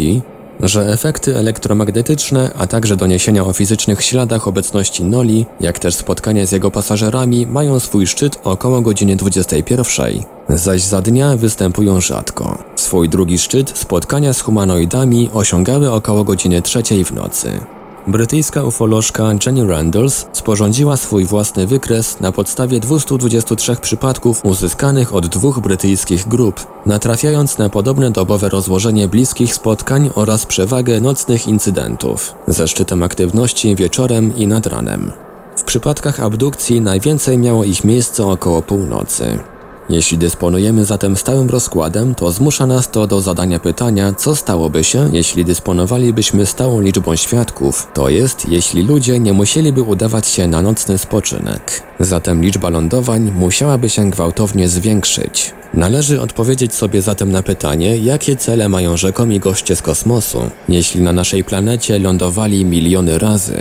że 0.61 0.93
efekty 0.93 1.37
elektromagnetyczne, 1.37 2.51
a 2.59 2.67
także 2.67 2.97
doniesienia 2.97 3.45
o 3.45 3.53
fizycznych 3.53 4.03
śladach 4.03 4.49
obecności 4.49 5.05
Noli, 5.05 5.47
jak 5.61 5.79
też 5.79 5.95
spotkania 5.95 6.47
z 6.47 6.53
jego 6.53 6.71
pasażerami 6.71 7.47
mają 7.47 7.81
swój 7.81 8.07
szczyt 8.07 8.39
około 8.45 8.81
godziny 8.81 9.17
21, 9.17 10.07
zaś 10.49 10.83
za 10.83 11.03
dnia 11.03 11.37
występują 11.37 12.01
rzadko. 12.01 12.59
Swój 12.77 13.09
drugi 13.09 13.39
szczyt 13.39 13.79
spotkania 13.79 14.33
z 14.33 14.41
humanoidami 14.41 15.31
osiągały 15.33 15.93
około 15.93 16.25
godziny 16.25 16.63
3 16.63 16.83
w 17.05 17.13
nocy. 17.13 17.51
Brytyjska 18.07 18.65
ufolożka 18.65 19.25
Jenny 19.47 19.67
Randalls 19.67 20.27
sporządziła 20.33 20.97
swój 20.97 21.25
własny 21.25 21.67
wykres 21.67 22.21
na 22.21 22.33
podstawie 22.33 22.81
223 22.81 23.77
przypadków 23.77 24.45
uzyskanych 24.45 25.15
od 25.15 25.27
dwóch 25.27 25.61
brytyjskich 25.61 26.29
grup, 26.29 26.67
natrafiając 26.87 27.59
na 27.59 27.69
podobne 27.69 28.11
dobowe 28.11 28.49
rozłożenie 28.49 29.09
bliskich 29.09 29.55
spotkań 29.55 30.11
oraz 30.15 30.47
przewagę 30.47 31.01
nocnych 31.01 31.47
incydentów, 31.47 32.35
ze 32.49 32.69
szczytem 32.69 33.03
aktywności 33.03 33.77
wieczorem 33.77 34.37
i 34.37 34.47
nad 34.47 34.67
ranem. 34.67 35.13
W 35.57 35.65
przypadkach 35.65 36.21
abdukcji 36.21 36.81
najwięcej 36.81 37.39
miało 37.39 37.65
ich 37.65 37.85
miejsce 37.85 38.27
około 38.27 38.63
północy. 38.63 39.39
Jeśli 39.91 40.19
dysponujemy 40.19 40.85
zatem 40.85 41.17
stałym 41.17 41.51
rozkładem, 41.51 42.15
to 42.15 42.33
zmusza 42.33 42.67
nas 42.67 42.91
to 42.91 43.07
do 43.07 43.21
zadania 43.21 43.61
pytania, 43.61 44.13
co 44.13 44.37
stałoby 44.37 44.85
się, 44.85 45.11
jeśli 45.13 45.45
dysponowalibyśmy 45.45 46.47
stałą 46.47 46.81
liczbą 46.81 47.17
świadków, 47.17 47.89
to 47.95 48.09
jest, 48.09 48.49
jeśli 48.49 48.83
ludzie 48.83 49.21
nie 49.21 49.33
musieliby 49.33 49.83
udawać 49.83 50.27
się 50.27 50.49
na 50.49 50.63
nocny 50.63 50.99
spoczynek. 50.99 51.83
Zatem 52.01 52.43
liczba 52.43 52.71
lądowań 52.71 53.33
musiałaby 53.37 53.91
się 53.91 54.11
gwałtownie 54.11 54.69
zwiększyć. 54.69 55.55
Należy 55.75 56.21
odpowiedzieć 56.21 56.75
sobie 56.75 57.03
zatem 57.03 57.33
na 57.33 57.43
pytanie, 57.43 57.97
jakie 57.97 58.37
cele 58.37 58.69
mają 58.69 58.97
rzekomi 58.97 59.41
goście 59.41 59.77
z 59.77 59.83
kosmosu, 59.83 60.51
jeśli 60.69 61.01
na 61.01 61.13
naszej 61.13 61.45
planecie 61.45 61.99
lądowali 61.99 62.65
miliony 62.65 63.19
razy. 63.19 63.57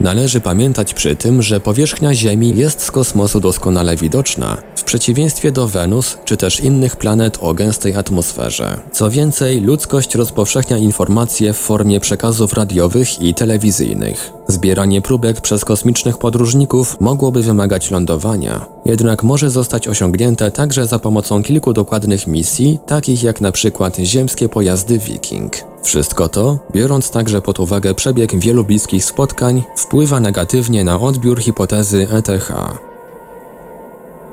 Należy 0.00 0.40
pamiętać 0.40 0.94
przy 0.94 1.16
tym, 1.16 1.42
że 1.42 1.60
powierzchnia 1.60 2.14
Ziemi 2.14 2.56
jest 2.56 2.82
z 2.82 2.90
kosmosu 2.90 3.40
doskonale 3.40 3.96
widoczna, 3.96 4.56
przeciwieństwie 4.88 5.52
do 5.52 5.68
Wenus 5.68 6.18
czy 6.24 6.36
też 6.36 6.60
innych 6.60 6.96
planet 6.96 7.38
o 7.40 7.54
gęstej 7.54 7.96
atmosferze. 7.96 8.80
Co 8.92 9.10
więcej, 9.10 9.60
ludzkość 9.60 10.14
rozpowszechnia 10.14 10.78
informacje 10.78 11.52
w 11.52 11.56
formie 11.56 12.00
przekazów 12.00 12.52
radiowych 12.52 13.22
i 13.22 13.34
telewizyjnych. 13.34 14.30
Zbieranie 14.46 15.02
próbek 15.02 15.40
przez 15.40 15.64
kosmicznych 15.64 16.18
podróżników 16.18 17.00
mogłoby 17.00 17.42
wymagać 17.42 17.90
lądowania, 17.90 18.66
jednak 18.84 19.22
może 19.22 19.50
zostać 19.50 19.88
osiągnięte 19.88 20.50
także 20.50 20.86
za 20.86 20.98
pomocą 20.98 21.42
kilku 21.42 21.72
dokładnych 21.72 22.26
misji, 22.26 22.78
takich 22.86 23.22
jak 23.22 23.40
na 23.40 23.52
przykład 23.52 23.96
ziemskie 23.96 24.48
pojazdy 24.48 24.98
Viking. 24.98 25.52
Wszystko 25.82 26.28
to, 26.28 26.58
biorąc 26.72 27.10
także 27.10 27.42
pod 27.42 27.60
uwagę 27.60 27.94
przebieg 27.94 28.36
wielu 28.36 28.64
bliskich 28.64 29.04
spotkań, 29.04 29.62
wpływa 29.76 30.20
negatywnie 30.20 30.84
na 30.84 31.00
odbiór 31.00 31.40
hipotezy 31.40 32.06
ETH. 32.12 32.52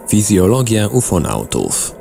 Fizjologia 0.07 0.87
ufonautów 0.87 1.95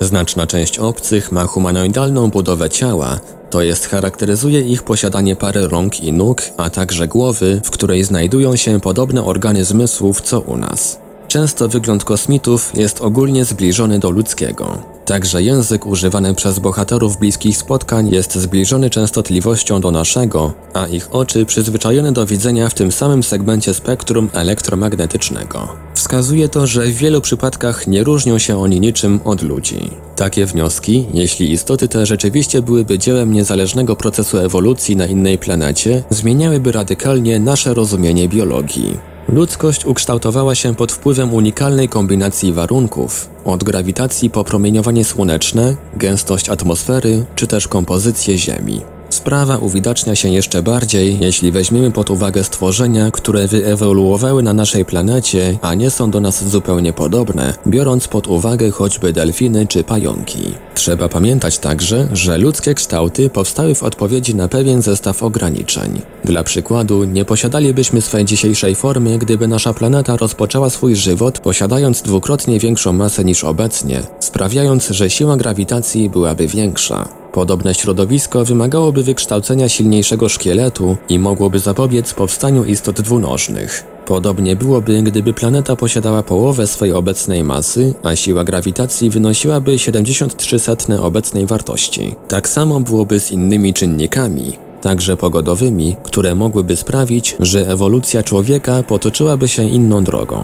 Znaczna 0.00 0.46
część 0.46 0.78
obcych 0.78 1.32
ma 1.32 1.44
humanoidalną 1.44 2.30
budowę 2.30 2.70
ciała, 2.70 3.20
to 3.50 3.62
jest 3.62 3.86
charakteryzuje 3.86 4.60
ich 4.60 4.82
posiadanie 4.82 5.36
pary 5.36 5.68
rąk 5.68 6.00
i 6.00 6.12
nóg, 6.12 6.42
a 6.56 6.70
także 6.70 7.08
głowy, 7.08 7.60
w 7.64 7.70
której 7.70 8.04
znajdują 8.04 8.56
się 8.56 8.80
podobne 8.80 9.24
organy 9.24 9.64
zmysłów 9.64 10.20
co 10.20 10.40
u 10.40 10.56
nas. 10.56 11.00
Często 11.28 11.68
wygląd 11.68 12.04
kosmitów 12.04 12.72
jest 12.74 13.00
ogólnie 13.00 13.44
zbliżony 13.44 13.98
do 13.98 14.10
ludzkiego. 14.10 14.78
Także 15.04 15.42
język 15.42 15.86
używany 15.86 16.34
przez 16.34 16.58
bohaterów 16.58 17.16
bliskich 17.16 17.56
spotkań 17.56 18.08
jest 18.08 18.34
zbliżony 18.34 18.90
częstotliwością 18.90 19.80
do 19.80 19.90
naszego, 19.90 20.52
a 20.74 20.86
ich 20.86 21.14
oczy 21.14 21.46
przyzwyczajone 21.46 22.12
do 22.12 22.26
widzenia 22.26 22.68
w 22.68 22.74
tym 22.74 22.92
samym 22.92 23.22
segmencie 23.22 23.74
spektrum 23.74 24.30
elektromagnetycznego. 24.32 25.68
Wskazuje 25.94 26.48
to, 26.48 26.66
że 26.66 26.86
w 26.86 26.96
wielu 26.96 27.20
przypadkach 27.20 27.86
nie 27.86 28.04
różnią 28.04 28.38
się 28.38 28.60
oni 28.60 28.80
niczym 28.80 29.20
od 29.24 29.42
ludzi. 29.42 29.90
Takie 30.16 30.46
wnioski, 30.46 31.06
jeśli 31.14 31.52
istoty 31.52 31.88
te 31.88 32.06
rzeczywiście 32.06 32.62
byłyby 32.62 32.98
dziełem 32.98 33.32
niezależnego 33.32 33.96
procesu 33.96 34.38
ewolucji 34.38 34.96
na 34.96 35.06
innej 35.06 35.38
planecie, 35.38 36.02
zmieniałyby 36.10 36.72
radykalnie 36.72 37.38
nasze 37.38 37.74
rozumienie 37.74 38.28
biologii. 38.28 38.96
Ludzkość 39.32 39.84
ukształtowała 39.86 40.54
się 40.54 40.74
pod 40.74 40.92
wpływem 40.92 41.34
unikalnej 41.34 41.88
kombinacji 41.88 42.52
warunków, 42.52 43.30
od 43.44 43.64
grawitacji 43.64 44.30
po 44.30 44.44
promieniowanie 44.44 45.04
słoneczne, 45.04 45.76
gęstość 45.94 46.48
atmosfery 46.48 47.24
czy 47.34 47.46
też 47.46 47.68
kompozycję 47.68 48.38
Ziemi. 48.38 48.80
Sprawa 49.10 49.58
uwidacznia 49.58 50.14
się 50.16 50.28
jeszcze 50.28 50.62
bardziej, 50.62 51.18
jeśli 51.20 51.52
weźmiemy 51.52 51.90
pod 51.90 52.10
uwagę 52.10 52.44
stworzenia, 52.44 53.10
które 53.10 53.46
wyewoluowały 53.46 54.42
na 54.42 54.52
naszej 54.52 54.84
planecie, 54.84 55.58
a 55.62 55.74
nie 55.74 55.90
są 55.90 56.10
do 56.10 56.20
nas 56.20 56.48
zupełnie 56.48 56.92
podobne, 56.92 57.54
biorąc 57.66 58.08
pod 58.08 58.28
uwagę 58.28 58.70
choćby 58.70 59.12
delfiny 59.12 59.66
czy 59.66 59.84
pająki. 59.84 60.54
Trzeba 60.74 61.08
pamiętać 61.08 61.58
także, 61.58 62.08
że 62.12 62.38
ludzkie 62.38 62.74
kształty 62.74 63.30
powstały 63.30 63.74
w 63.74 63.82
odpowiedzi 63.82 64.34
na 64.34 64.48
pewien 64.48 64.82
zestaw 64.82 65.22
ograniczeń. 65.22 66.02
Dla 66.24 66.44
przykładu, 66.44 67.04
nie 67.04 67.24
posiadalibyśmy 67.24 68.00
swej 68.00 68.24
dzisiejszej 68.24 68.74
formy, 68.74 69.18
gdyby 69.18 69.48
nasza 69.48 69.74
planeta 69.74 70.16
rozpoczęła 70.16 70.70
swój 70.70 70.96
żywot 70.96 71.38
posiadając 71.38 72.02
dwukrotnie 72.02 72.58
większą 72.58 72.92
masę 72.92 73.24
niż 73.24 73.44
obecnie, 73.44 74.02
sprawiając, 74.20 74.88
że 74.88 75.10
siła 75.10 75.36
grawitacji 75.36 76.10
byłaby 76.10 76.46
większa. 76.46 77.19
Podobne 77.32 77.74
środowisko 77.74 78.44
wymagałoby 78.44 79.02
wykształcenia 79.02 79.68
silniejszego 79.68 80.28
szkieletu 80.28 80.96
i 81.08 81.18
mogłoby 81.18 81.58
zapobiec 81.58 82.14
powstaniu 82.14 82.64
istot 82.64 83.00
dwunożnych. 83.00 83.84
Podobnie 84.06 84.56
byłoby, 84.56 85.02
gdyby 85.02 85.32
planeta 85.32 85.76
posiadała 85.76 86.22
połowę 86.22 86.66
swojej 86.66 86.94
obecnej 86.94 87.44
masy, 87.44 87.94
a 88.02 88.16
siła 88.16 88.44
grawitacji 88.44 89.10
wynosiłaby 89.10 89.78
73 89.78 90.58
setne 90.58 91.02
obecnej 91.02 91.46
wartości. 91.46 92.14
Tak 92.28 92.48
samo 92.48 92.80
byłoby 92.80 93.20
z 93.20 93.32
innymi 93.32 93.74
czynnikami, 93.74 94.52
także 94.80 95.16
pogodowymi, 95.16 95.96
które 96.02 96.34
mogłyby 96.34 96.76
sprawić, 96.76 97.36
że 97.40 97.68
ewolucja 97.68 98.22
człowieka 98.22 98.82
potoczyłaby 98.82 99.48
się 99.48 99.64
inną 99.64 100.04
drogą. 100.04 100.42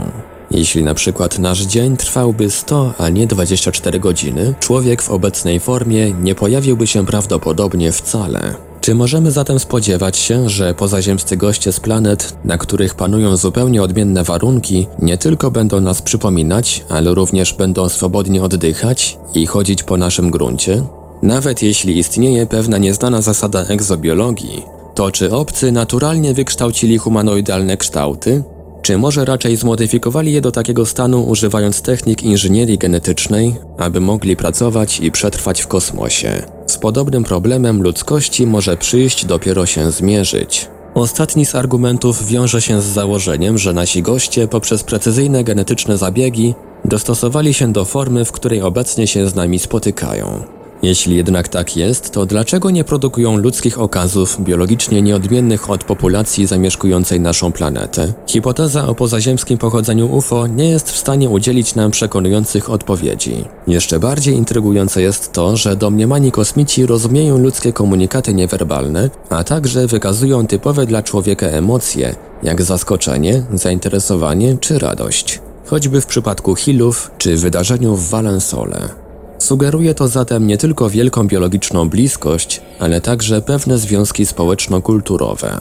Jeśli 0.51 0.85
na 0.85 0.95
przykład 0.95 1.39
nasz 1.39 1.63
dzień 1.63 1.97
trwałby 1.97 2.51
100, 2.51 2.95
a 2.99 3.09
nie 3.09 3.27
24 3.27 4.01
godziny, 4.01 4.55
człowiek 4.61 5.03
w 5.03 5.11
obecnej 5.11 5.61
formie 5.61 6.13
nie 6.13 6.35
pojawiłby 6.35 6.87
się 6.87 7.07
prawdopodobnie 7.07 7.93
wcale. 7.93 8.55
Czy 8.81 8.95
możemy 8.95 9.31
zatem 9.31 9.59
spodziewać 9.59 10.17
się, 10.17 10.49
że 10.49 10.75
pozaziemscy 10.75 11.37
goście 11.37 11.73
z 11.73 11.81
planet, 11.81 12.37
na 12.45 12.59
których 12.59 12.95
panują 12.95 13.37
zupełnie 13.37 13.83
odmienne 13.83 14.25
warunki, 14.25 14.87
nie 14.99 15.19
tylko 15.19 15.51
będą 15.51 15.81
nas 15.81 16.03
przypominać, 16.03 16.85
ale 16.89 17.15
również 17.15 17.55
będą 17.55 17.89
swobodnie 17.89 18.43
oddychać 18.43 19.19
i 19.35 19.47
chodzić 19.47 19.83
po 19.83 19.97
naszym 19.97 20.31
gruncie? 20.31 20.83
Nawet 21.23 21.63
jeśli 21.63 21.99
istnieje 21.99 22.47
pewna 22.47 22.79
nieznana 22.79 23.23
zasada 23.23 23.65
egzobiologii, 23.65 24.63
to 24.95 25.11
czy 25.11 25.33
obcy 25.33 25.73
naturalnie 25.73 26.35
wykształcili 26.35 26.99
humanoidalne 26.99 27.77
kształty, 27.77 28.43
czy 28.87 28.99
może 28.99 29.25
raczej 29.25 29.57
zmodyfikowali 29.57 30.33
je 30.33 30.41
do 30.41 30.53
takiego 30.53 30.87
stanu 30.87 31.23
używając 31.23 31.83
technik 31.83 32.23
inżynierii 32.23 32.79
genetycznej, 32.79 33.55
aby 33.79 34.01
mogli 34.01 34.37
pracować 34.37 35.01
i 35.01 35.11
przetrwać 35.11 35.63
w 35.63 35.67
kosmosie? 35.67 36.43
Z 36.67 36.79
podobnym 36.79 37.25
problemem 37.25 37.83
ludzkości 37.83 38.47
może 38.47 38.77
przyjść 38.77 39.25
dopiero 39.25 39.67
się 39.67 39.91
zmierzyć. 39.91 40.69
Ostatni 40.95 41.47
z 41.47 41.55
argumentów 41.55 42.27
wiąże 42.27 42.63
się 42.63 42.83
z 42.83 42.85
założeniem, 42.85 43.59
że 43.59 43.73
nasi 43.73 44.03
goście 44.03 44.49
poprzez 44.49 44.85
precyzyjne 44.85 45.45
genetyczne 45.45 45.99
zabiegi 45.99 46.55
dostosowali 46.85 47.55
się 47.55 47.73
do 47.73 47.85
formy, 47.85 48.25
w 48.25 48.33
której 48.33 48.63
obecnie 48.63 49.07
się 49.07 49.29
z 49.29 49.35
nami 49.35 49.59
spotykają. 49.59 50.56
Jeśli 50.83 51.17
jednak 51.17 51.49
tak 51.49 51.77
jest, 51.77 52.11
to 52.11 52.27
dlaczego 52.27 52.71
nie 52.71 52.85
produkują 52.85 53.37
ludzkich 53.37 53.81
okazów 53.81 54.41
biologicznie 54.41 55.03
nieodmiennych 55.03 55.71
od 55.71 55.85
populacji 55.85 56.47
zamieszkującej 56.47 57.21
naszą 57.21 57.53
planetę? 57.53 58.13
Hipoteza 58.27 58.89
o 58.89 58.95
pozaziemskim 58.95 59.59
pochodzeniu 59.59 60.17
UFO 60.17 60.47
nie 60.47 60.69
jest 60.69 60.91
w 60.91 60.97
stanie 60.97 61.31
udzielić 61.31 61.75
nam 61.75 61.91
przekonujących 61.91 62.71
odpowiedzi. 62.71 63.45
Jeszcze 63.67 63.99
bardziej 63.99 64.35
intrygujące 64.35 65.03
jest 65.03 65.33
to, 65.33 65.57
że 65.57 65.77
domniemani 65.77 66.33
kosmici 66.33 66.87
rozumieją 66.87 67.39
ludzkie 67.39 67.73
komunikaty 67.73 68.35
niewerbalne, 68.35 69.11
a 69.31 69.45
także 69.45 69.87
wykazują 69.87 70.47
typowe 70.47 70.87
dla 70.87 71.03
człowieka 71.03 71.47
emocje, 71.47 72.15
jak 72.43 72.63
zaskoczenie, 72.63 73.43
zainteresowanie 73.55 74.57
czy 74.61 74.79
radość. 74.79 75.41
Choćby 75.67 76.01
w 76.01 76.07
przypadku 76.07 76.55
Hillów 76.55 77.11
czy 77.19 77.37
wydarzeniu 77.37 77.97
w 77.97 78.09
Valensole. 78.09 79.06
Sugeruje 79.47 79.95
to 79.95 80.09
zatem 80.09 80.47
nie 80.47 80.59
tylko 80.59 80.91
wielką 80.91 81.27
biologiczną 81.27 81.89
bliskość, 81.89 82.63
ale 82.79 83.01
także 83.01 83.43
pewne 83.43 83.79
związki 83.79 84.27
społeczno-kulturowe. 84.27 85.59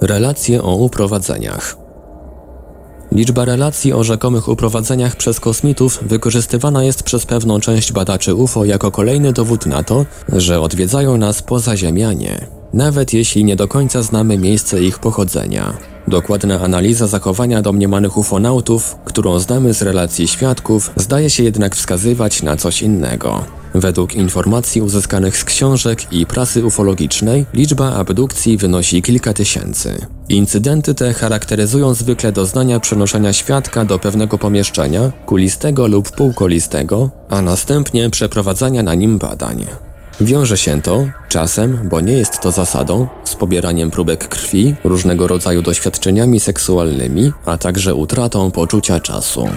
Relacje 0.00 0.62
o 0.62 0.76
uprowadzeniach. 0.76 1.83
Liczba 3.14 3.44
relacji 3.44 3.92
o 3.92 4.04
rzekomych 4.04 4.48
uprowadzeniach 4.48 5.16
przez 5.16 5.40
kosmitów 5.40 5.98
wykorzystywana 6.02 6.84
jest 6.84 7.02
przez 7.02 7.26
pewną 7.26 7.60
część 7.60 7.92
badaczy 7.92 8.34
UFO 8.34 8.64
jako 8.64 8.90
kolejny 8.90 9.32
dowód 9.32 9.66
na 9.66 9.82
to, 9.82 10.06
że 10.28 10.60
odwiedzają 10.60 11.16
nas 11.16 11.42
pozaziemianie, 11.42 12.46
nawet 12.72 13.12
jeśli 13.12 13.44
nie 13.44 13.56
do 13.56 13.68
końca 13.68 14.02
znamy 14.02 14.38
miejsce 14.38 14.82
ich 14.82 14.98
pochodzenia. 14.98 15.72
Dokładna 16.08 16.60
analiza 16.60 17.06
zachowania 17.06 17.62
domniemanych 17.62 18.16
ufonautów, 18.16 18.96
którą 19.04 19.38
znamy 19.38 19.74
z 19.74 19.82
relacji 19.82 20.28
świadków, 20.28 20.90
zdaje 20.96 21.30
się 21.30 21.42
jednak 21.42 21.76
wskazywać 21.76 22.42
na 22.42 22.56
coś 22.56 22.82
innego. 22.82 23.44
Według 23.74 24.14
informacji 24.14 24.82
uzyskanych 24.82 25.38
z 25.38 25.44
książek 25.44 26.12
i 26.12 26.26
prasy 26.26 26.64
ufologicznej, 26.64 27.46
liczba 27.54 27.94
abdukcji 27.94 28.56
wynosi 28.56 29.02
kilka 29.02 29.32
tysięcy. 29.32 30.06
Incydenty 30.28 30.94
te 30.94 31.12
charakteryzują 31.12 31.94
zwykle 31.94 32.32
doznania 32.32 32.80
przenoszenia 32.80 33.32
świadka 33.32 33.84
do 33.84 33.98
pewnego 33.98 34.38
pomieszczenia, 34.38 35.12
kulistego 35.26 35.86
lub 35.86 36.10
półkolistego, 36.10 37.10
a 37.28 37.42
następnie 37.42 38.10
przeprowadzania 38.10 38.82
na 38.82 38.94
nim 38.94 39.18
badań. 39.18 39.66
Wiąże 40.20 40.58
się 40.58 40.82
to, 40.82 41.06
czasem, 41.28 41.88
bo 41.88 42.00
nie 42.00 42.12
jest 42.12 42.40
to 42.40 42.52
zasadą, 42.52 43.08
z 43.24 43.34
pobieraniem 43.34 43.90
próbek 43.90 44.28
krwi, 44.28 44.74
różnego 44.84 45.26
rodzaju 45.26 45.62
doświadczeniami 45.62 46.40
seksualnymi, 46.40 47.32
a 47.46 47.58
także 47.58 47.94
utratą 47.94 48.50
poczucia 48.50 49.00
czasu. 49.00 49.48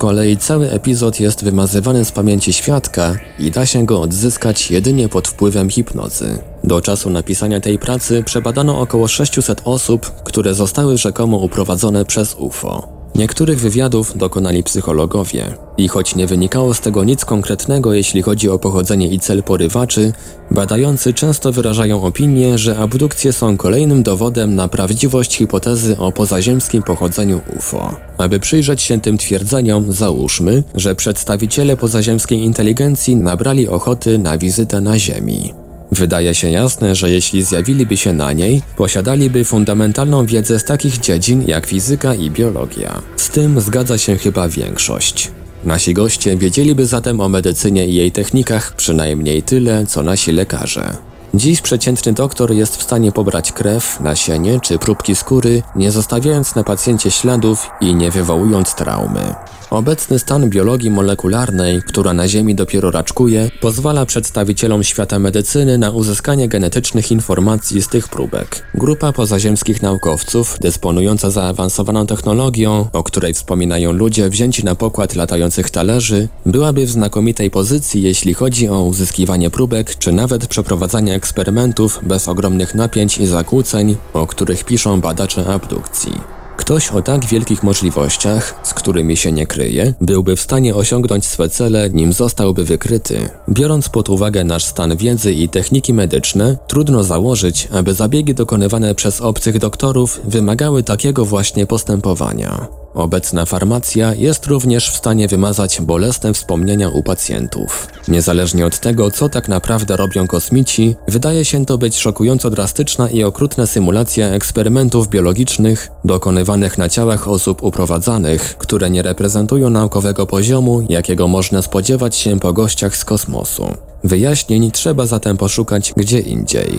Kolei 0.00 0.36
cały 0.36 0.70
epizod 0.70 1.20
jest 1.20 1.44
wymazywany 1.44 2.04
z 2.04 2.12
pamięci 2.12 2.52
świadka 2.52 3.16
i 3.38 3.50
da 3.50 3.66
się 3.66 3.86
go 3.86 4.00
odzyskać 4.00 4.70
jedynie 4.70 5.08
pod 5.08 5.28
wpływem 5.28 5.70
hipnozy. 5.70 6.38
Do 6.64 6.80
czasu 6.80 7.10
napisania 7.10 7.60
tej 7.60 7.78
pracy 7.78 8.22
przebadano 8.24 8.80
około 8.80 9.08
600 9.08 9.62
osób, 9.64 10.22
które 10.24 10.54
zostały 10.54 10.98
rzekomo 10.98 11.36
uprowadzone 11.36 12.04
przez 12.04 12.34
UFO. 12.34 12.99
Niektórych 13.14 13.60
wywiadów 13.60 14.18
dokonali 14.18 14.62
psychologowie 14.62 15.54
i 15.78 15.88
choć 15.88 16.14
nie 16.16 16.26
wynikało 16.26 16.74
z 16.74 16.80
tego 16.80 17.04
nic 17.04 17.24
konkretnego 17.24 17.94
jeśli 17.94 18.22
chodzi 18.22 18.48
o 18.48 18.58
pochodzenie 18.58 19.08
i 19.08 19.20
cel 19.20 19.42
porywaczy, 19.42 20.12
badający 20.50 21.14
często 21.14 21.52
wyrażają 21.52 22.02
opinię, 22.02 22.58
że 22.58 22.78
abdukcje 22.78 23.32
są 23.32 23.56
kolejnym 23.56 24.02
dowodem 24.02 24.54
na 24.54 24.68
prawdziwość 24.68 25.36
hipotezy 25.36 25.98
o 25.98 26.12
pozaziemskim 26.12 26.82
pochodzeniu 26.82 27.40
UFO. 27.58 27.94
Aby 28.18 28.40
przyjrzeć 28.40 28.82
się 28.82 29.00
tym 29.00 29.18
twierdzeniom, 29.18 29.92
załóżmy, 29.92 30.62
że 30.74 30.94
przedstawiciele 30.94 31.76
pozaziemskiej 31.76 32.38
inteligencji 32.38 33.16
nabrali 33.16 33.68
ochoty 33.68 34.18
na 34.18 34.38
wizytę 34.38 34.80
na 34.80 34.98
Ziemi. 34.98 35.69
Wydaje 35.92 36.34
się 36.34 36.50
jasne, 36.50 36.94
że 36.94 37.10
jeśli 37.10 37.42
zjawiliby 37.42 37.96
się 37.96 38.12
na 38.12 38.32
niej, 38.32 38.62
posiadaliby 38.76 39.44
fundamentalną 39.44 40.26
wiedzę 40.26 40.58
z 40.58 40.64
takich 40.64 40.98
dziedzin 40.98 41.44
jak 41.46 41.66
fizyka 41.66 42.14
i 42.14 42.30
biologia. 42.30 43.02
Z 43.16 43.28
tym 43.28 43.60
zgadza 43.60 43.98
się 43.98 44.16
chyba 44.16 44.48
większość. 44.48 45.30
Nasi 45.64 45.94
goście 45.94 46.36
wiedzieliby 46.36 46.86
zatem 46.86 47.20
o 47.20 47.28
medycynie 47.28 47.86
i 47.86 47.94
jej 47.94 48.12
technikach 48.12 48.76
przynajmniej 48.76 49.42
tyle, 49.42 49.86
co 49.86 50.02
nasi 50.02 50.32
lekarze. 50.32 50.96
Dziś 51.34 51.60
przeciętny 51.60 52.12
doktor 52.12 52.52
jest 52.52 52.76
w 52.76 52.82
stanie 52.82 53.12
pobrać 53.12 53.52
krew, 53.52 54.00
nasienie 54.00 54.60
czy 54.60 54.78
próbki 54.78 55.16
skóry, 55.16 55.62
nie 55.76 55.90
zostawiając 55.90 56.54
na 56.54 56.64
pacjencie 56.64 57.10
śladów 57.10 57.70
i 57.80 57.94
nie 57.94 58.10
wywołując 58.10 58.74
traumy. 58.74 59.34
Obecny 59.70 60.18
stan 60.18 60.50
biologii 60.50 60.90
molekularnej, 60.90 61.82
która 61.82 62.14
na 62.14 62.28
Ziemi 62.28 62.54
dopiero 62.54 62.90
raczkuje, 62.90 63.50
pozwala 63.60 64.06
przedstawicielom 64.06 64.84
świata 64.84 65.18
medycyny 65.18 65.78
na 65.78 65.90
uzyskanie 65.90 66.48
genetycznych 66.48 67.12
informacji 67.12 67.82
z 67.82 67.88
tych 67.88 68.08
próbek. 68.08 68.62
Grupa 68.74 69.12
pozaziemskich 69.12 69.82
naukowców, 69.82 70.56
dysponująca 70.60 71.30
zaawansowaną 71.30 72.06
technologią, 72.06 72.88
o 72.92 73.02
której 73.02 73.34
wspominają 73.34 73.92
ludzie 73.92 74.30
wzięci 74.30 74.64
na 74.64 74.74
pokład 74.74 75.14
latających 75.14 75.70
talerzy, 75.70 76.28
byłaby 76.46 76.86
w 76.86 76.90
znakomitej 76.90 77.50
pozycji, 77.50 78.02
jeśli 78.02 78.34
chodzi 78.34 78.68
o 78.68 78.82
uzyskiwanie 78.82 79.50
próbek, 79.50 79.98
czy 79.98 80.12
nawet 80.12 80.46
przeprowadzanie 80.46 81.14
eksperymentów 81.14 82.00
bez 82.02 82.28
ogromnych 82.28 82.74
napięć 82.74 83.18
i 83.18 83.26
zakłóceń, 83.26 83.96
o 84.12 84.26
których 84.26 84.64
piszą 84.64 85.00
badacze 85.00 85.46
abdukcji. 85.46 86.39
Ktoś 86.60 86.88
o 86.88 87.02
tak 87.02 87.24
wielkich 87.24 87.62
możliwościach, 87.62 88.60
z 88.62 88.74
którymi 88.74 89.16
się 89.16 89.32
nie 89.32 89.46
kryje, 89.46 89.94
byłby 90.00 90.36
w 90.36 90.40
stanie 90.40 90.74
osiągnąć 90.74 91.26
swe 91.26 91.48
cele, 91.48 91.90
nim 91.90 92.12
zostałby 92.12 92.64
wykryty. 92.64 93.28
Biorąc 93.48 93.88
pod 93.88 94.08
uwagę 94.08 94.44
nasz 94.44 94.64
stan 94.64 94.96
wiedzy 94.96 95.32
i 95.32 95.48
techniki 95.48 95.94
medyczne, 95.94 96.56
trudno 96.66 97.04
założyć, 97.04 97.68
aby 97.72 97.94
zabiegi 97.94 98.34
dokonywane 98.34 98.94
przez 98.94 99.20
obcych 99.20 99.58
doktorów 99.58 100.20
wymagały 100.24 100.82
takiego 100.82 101.24
właśnie 101.24 101.66
postępowania. 101.66 102.66
Obecna 102.94 103.46
farmacja 103.46 104.14
jest 104.14 104.46
również 104.46 104.90
w 104.90 104.96
stanie 104.96 105.28
wymazać 105.28 105.80
bolesne 105.80 106.34
wspomnienia 106.34 106.88
u 106.88 107.02
pacjentów. 107.02 107.88
Niezależnie 108.08 108.66
od 108.66 108.78
tego, 108.78 109.10
co 109.10 109.28
tak 109.28 109.48
naprawdę 109.48 109.96
robią 109.96 110.26
kosmici, 110.26 110.96
wydaje 111.08 111.44
się 111.44 111.66
to 111.66 111.78
być 111.78 111.98
szokująco 111.98 112.50
drastyczna 112.50 113.10
i 113.10 113.24
okrutna 113.24 113.66
symulacja 113.66 114.28
eksperymentów 114.28 115.08
biologicznych 115.08 115.88
dokonywanych 116.04 116.49
na 116.56 116.88
ciałach 116.88 117.28
osób 117.28 117.62
uprowadzanych, 117.62 118.58
które 118.58 118.90
nie 118.90 119.02
reprezentują 119.02 119.70
naukowego 119.70 120.26
poziomu, 120.26 120.86
jakiego 120.88 121.28
można 121.28 121.62
spodziewać 121.62 122.16
się 122.16 122.40
po 122.40 122.52
gościach 122.52 122.96
z 122.96 123.04
kosmosu. 123.04 123.74
Wyjaśnień 124.04 124.70
trzeba 124.70 125.06
zatem 125.06 125.36
poszukać 125.36 125.92
gdzie 125.96 126.20
indziej. 126.20 126.78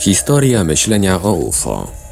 Historia 0.00 0.64
myślenia 0.64 1.22
o 1.22 1.32
UFO 1.32 2.07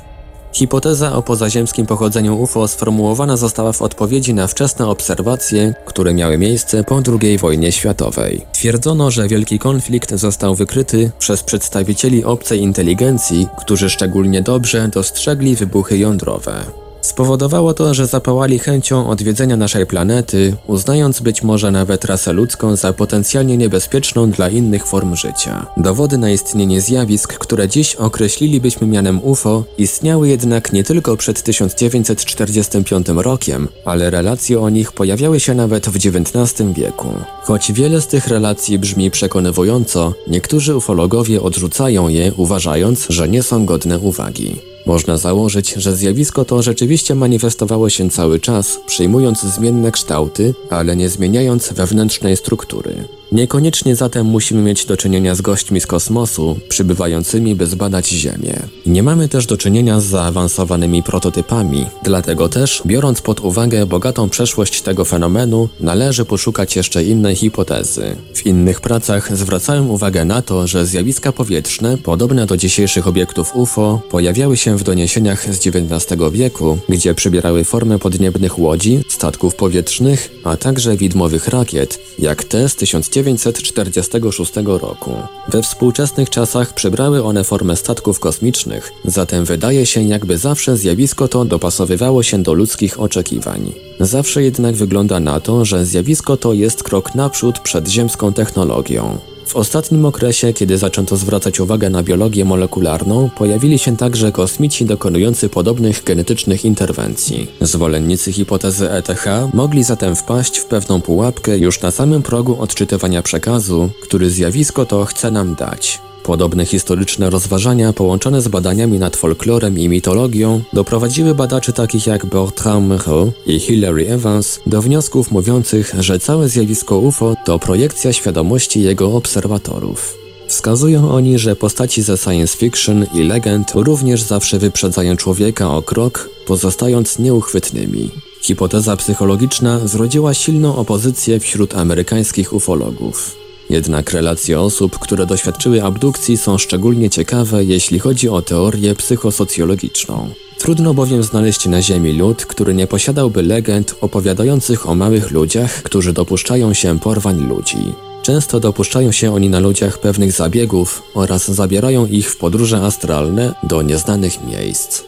Hipoteza 0.56 1.12
o 1.12 1.22
pozaziemskim 1.22 1.86
pochodzeniu 1.86 2.42
UFO 2.42 2.68
sformułowana 2.68 3.36
została 3.36 3.72
w 3.72 3.82
odpowiedzi 3.82 4.34
na 4.34 4.46
wczesne 4.46 4.88
obserwacje, 4.88 5.74
które 5.86 6.14
miały 6.14 6.38
miejsce 6.38 6.84
po 6.84 7.02
II 7.22 7.38
wojnie 7.38 7.72
światowej. 7.72 8.46
Twierdzono, 8.52 9.10
że 9.10 9.28
wielki 9.28 9.58
konflikt 9.58 10.14
został 10.14 10.54
wykryty 10.54 11.10
przez 11.18 11.42
przedstawicieli 11.42 12.24
obcej 12.24 12.60
inteligencji, 12.60 13.48
którzy 13.58 13.90
szczególnie 13.90 14.42
dobrze 14.42 14.88
dostrzegli 14.88 15.56
wybuchy 15.56 15.98
jądrowe. 15.98 16.85
Spowodowało 17.06 17.74
to, 17.74 17.94
że 17.94 18.06
zapałali 18.06 18.58
chęcią 18.58 19.08
odwiedzenia 19.08 19.56
naszej 19.56 19.86
planety, 19.86 20.56
uznając 20.66 21.20
być 21.20 21.42
może 21.42 21.70
nawet 21.70 22.04
rasę 22.04 22.32
ludzką 22.32 22.76
za 22.76 22.92
potencjalnie 22.92 23.56
niebezpieczną 23.56 24.30
dla 24.30 24.48
innych 24.48 24.86
form 24.86 25.16
życia. 25.16 25.66
Dowody 25.76 26.18
na 26.18 26.30
istnienie 26.30 26.80
zjawisk, 26.80 27.38
które 27.38 27.68
dziś 27.68 27.94
określilibyśmy 27.94 28.86
mianem 28.86 29.24
UFO, 29.24 29.64
istniały 29.78 30.28
jednak 30.28 30.72
nie 30.72 30.84
tylko 30.84 31.16
przed 31.16 31.42
1945 31.42 33.08
rokiem, 33.08 33.68
ale 33.84 34.10
relacje 34.10 34.60
o 34.60 34.70
nich 34.70 34.92
pojawiały 34.92 35.40
się 35.40 35.54
nawet 35.54 35.88
w 35.88 35.96
XIX 35.96 36.72
wieku. 36.72 37.08
Choć 37.42 37.72
wiele 37.72 38.00
z 38.00 38.06
tych 38.06 38.28
relacji 38.28 38.78
brzmi 38.78 39.10
przekonywująco, 39.10 40.14
niektórzy 40.28 40.76
ufologowie 40.76 41.42
odrzucają 41.42 42.08
je, 42.08 42.32
uważając, 42.34 43.06
że 43.08 43.28
nie 43.28 43.42
są 43.42 43.66
godne 43.66 43.98
uwagi. 43.98 44.75
Można 44.86 45.16
założyć, 45.16 45.72
że 45.72 45.96
zjawisko 45.96 46.44
to 46.44 46.62
rzeczywiście 46.62 47.14
manifestowało 47.14 47.90
się 47.90 48.10
cały 48.10 48.40
czas, 48.40 48.80
przyjmując 48.86 49.40
zmienne 49.40 49.92
kształty, 49.92 50.54
ale 50.70 50.96
nie 50.96 51.08
zmieniając 51.08 51.72
wewnętrznej 51.72 52.36
struktury. 52.36 53.04
Niekoniecznie 53.36 53.96
zatem 53.96 54.26
musimy 54.26 54.62
mieć 54.62 54.84
do 54.84 54.96
czynienia 54.96 55.34
z 55.34 55.40
gośćmi 55.40 55.80
z 55.80 55.86
kosmosu, 55.86 56.58
przybywającymi 56.68 57.54
by 57.54 57.66
zbadać 57.66 58.08
Ziemię. 58.08 58.58
Nie 58.86 59.02
mamy 59.02 59.28
też 59.28 59.46
do 59.46 59.56
czynienia 59.56 60.00
z 60.00 60.04
zaawansowanymi 60.04 61.02
prototypami, 61.02 61.86
dlatego 62.02 62.48
też, 62.48 62.82
biorąc 62.86 63.20
pod 63.20 63.40
uwagę 63.40 63.86
bogatą 63.86 64.28
przeszłość 64.28 64.82
tego 64.82 65.04
fenomenu, 65.04 65.68
należy 65.80 66.24
poszukać 66.24 66.76
jeszcze 66.76 67.04
innej 67.04 67.36
hipotezy. 67.36 68.16
W 68.34 68.46
innych 68.46 68.80
pracach 68.80 69.36
zwracałem 69.36 69.90
uwagę 69.90 70.24
na 70.24 70.42
to, 70.42 70.66
że 70.66 70.86
zjawiska 70.86 71.32
powietrzne, 71.32 71.98
podobne 71.98 72.46
do 72.46 72.56
dzisiejszych 72.56 73.06
obiektów 73.06 73.56
UFO, 73.56 74.00
pojawiały 74.10 74.56
się 74.56 74.78
w 74.78 74.82
doniesieniach 74.82 75.54
z 75.54 75.66
XIX 75.66 76.22
wieku, 76.32 76.78
gdzie 76.88 77.14
przybierały 77.14 77.64
formę 77.64 77.98
podniebnych 77.98 78.58
łodzi, 78.58 79.00
statków 79.08 79.54
powietrznych, 79.54 80.30
a 80.44 80.56
także 80.56 80.96
widmowych 80.96 81.48
rakiet, 81.48 81.98
jak 82.18 82.44
te 82.44 82.68
z 82.68 82.76
1900 82.76 83.25
1946 83.34 84.52
roku. 84.66 85.12
We 85.48 85.62
współczesnych 85.62 86.30
czasach 86.30 86.74
przybrały 86.74 87.24
one 87.24 87.44
formę 87.44 87.76
statków 87.76 88.20
kosmicznych, 88.20 88.92
zatem 89.04 89.44
wydaje 89.44 89.86
się 89.86 90.02
jakby 90.02 90.38
zawsze 90.38 90.76
zjawisko 90.76 91.28
to 91.28 91.44
dopasowywało 91.44 92.22
się 92.22 92.42
do 92.42 92.54
ludzkich 92.54 93.00
oczekiwań. 93.00 93.72
Zawsze 94.00 94.42
jednak 94.42 94.74
wygląda 94.74 95.20
na 95.20 95.40
to, 95.40 95.64
że 95.64 95.86
zjawisko 95.86 96.36
to 96.36 96.52
jest 96.52 96.82
krok 96.82 97.14
naprzód 97.14 97.58
przed 97.58 97.88
ziemską 97.88 98.32
technologią. 98.32 99.18
W 99.46 99.56
ostatnim 99.56 100.04
okresie, 100.04 100.52
kiedy 100.52 100.78
zaczęto 100.78 101.16
zwracać 101.16 101.60
uwagę 101.60 101.90
na 101.90 102.02
biologię 102.02 102.44
molekularną, 102.44 103.30
pojawili 103.30 103.78
się 103.78 103.96
także 103.96 104.32
kosmici 104.32 104.84
dokonujący 104.84 105.48
podobnych 105.48 106.04
genetycznych 106.04 106.64
interwencji. 106.64 107.50
Zwolennicy 107.60 108.32
hipotezy 108.32 108.90
ETH 108.90 109.24
mogli 109.54 109.84
zatem 109.84 110.16
wpaść 110.16 110.58
w 110.58 110.64
pewną 110.64 111.00
pułapkę 111.00 111.58
już 111.58 111.80
na 111.80 111.90
samym 111.90 112.22
progu 112.22 112.62
odczytywania 112.62 113.22
przekazu, 113.22 113.90
który 114.02 114.30
zjawisko 114.30 114.86
to 114.86 115.04
chce 115.04 115.30
nam 115.30 115.54
dać. 115.54 116.00
Podobne 116.26 116.66
historyczne 116.66 117.30
rozważania 117.30 117.92
połączone 117.92 118.42
z 118.42 118.48
badaniami 118.48 118.98
nad 118.98 119.16
folklorem 119.16 119.78
i 119.78 119.88
mitologią 119.88 120.60
doprowadziły 120.72 121.34
badaczy 121.34 121.72
takich 121.72 122.06
jak 122.06 122.26
Bertrand 122.26 122.88
Moreau 122.88 123.32
i 123.46 123.58
Hilary 123.58 124.08
Evans 124.08 124.60
do 124.66 124.82
wniosków 124.82 125.30
mówiących, 125.30 125.94
że 125.98 126.18
całe 126.18 126.48
zjawisko 126.48 126.98
UFO 126.98 127.34
to 127.44 127.58
projekcja 127.58 128.12
świadomości 128.12 128.82
jego 128.82 129.16
obserwatorów. 129.16 130.18
Wskazują 130.46 131.10
oni, 131.10 131.38
że 131.38 131.56
postaci 131.56 132.02
ze 132.02 132.16
science 132.16 132.56
fiction 132.56 133.06
i 133.14 133.22
legend 133.22 133.72
również 133.74 134.22
zawsze 134.22 134.58
wyprzedzają 134.58 135.16
człowieka 135.16 135.70
o 135.70 135.82
krok, 135.82 136.30
pozostając 136.46 137.18
nieuchwytnymi. 137.18 138.10
Hipoteza 138.42 138.96
psychologiczna 138.96 139.88
zrodziła 139.88 140.34
silną 140.34 140.76
opozycję 140.76 141.40
wśród 141.40 141.74
amerykańskich 141.74 142.52
ufologów. 142.52 143.45
Jednak 143.70 144.12
relacje 144.12 144.60
osób, 144.60 144.98
które 144.98 145.26
doświadczyły 145.26 145.82
abdukcji 145.82 146.36
są 146.36 146.58
szczególnie 146.58 147.10
ciekawe, 147.10 147.64
jeśli 147.64 147.98
chodzi 147.98 148.28
o 148.28 148.42
teorię 148.42 148.94
psychosocjologiczną. 148.94 150.30
Trudno 150.58 150.94
bowiem 150.94 151.22
znaleźć 151.22 151.66
na 151.66 151.82
Ziemi 151.82 152.12
lud, 152.12 152.46
który 152.46 152.74
nie 152.74 152.86
posiadałby 152.86 153.42
legend 153.42 153.94
opowiadających 154.00 154.88
o 154.88 154.94
małych 154.94 155.30
ludziach, 155.30 155.82
którzy 155.82 156.12
dopuszczają 156.12 156.74
się 156.74 156.98
porwań 156.98 157.48
ludzi. 157.48 157.92
Często 158.22 158.60
dopuszczają 158.60 159.12
się 159.12 159.34
oni 159.34 159.50
na 159.50 159.60
ludziach 159.60 159.98
pewnych 159.98 160.32
zabiegów 160.32 161.02
oraz 161.14 161.50
zabierają 161.50 162.06
ich 162.06 162.30
w 162.30 162.36
podróże 162.36 162.82
astralne 162.82 163.54
do 163.62 163.82
nieznanych 163.82 164.44
miejsc. 164.44 165.02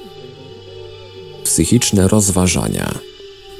Psychiczne 1.44 2.08
rozważania. 2.08 3.07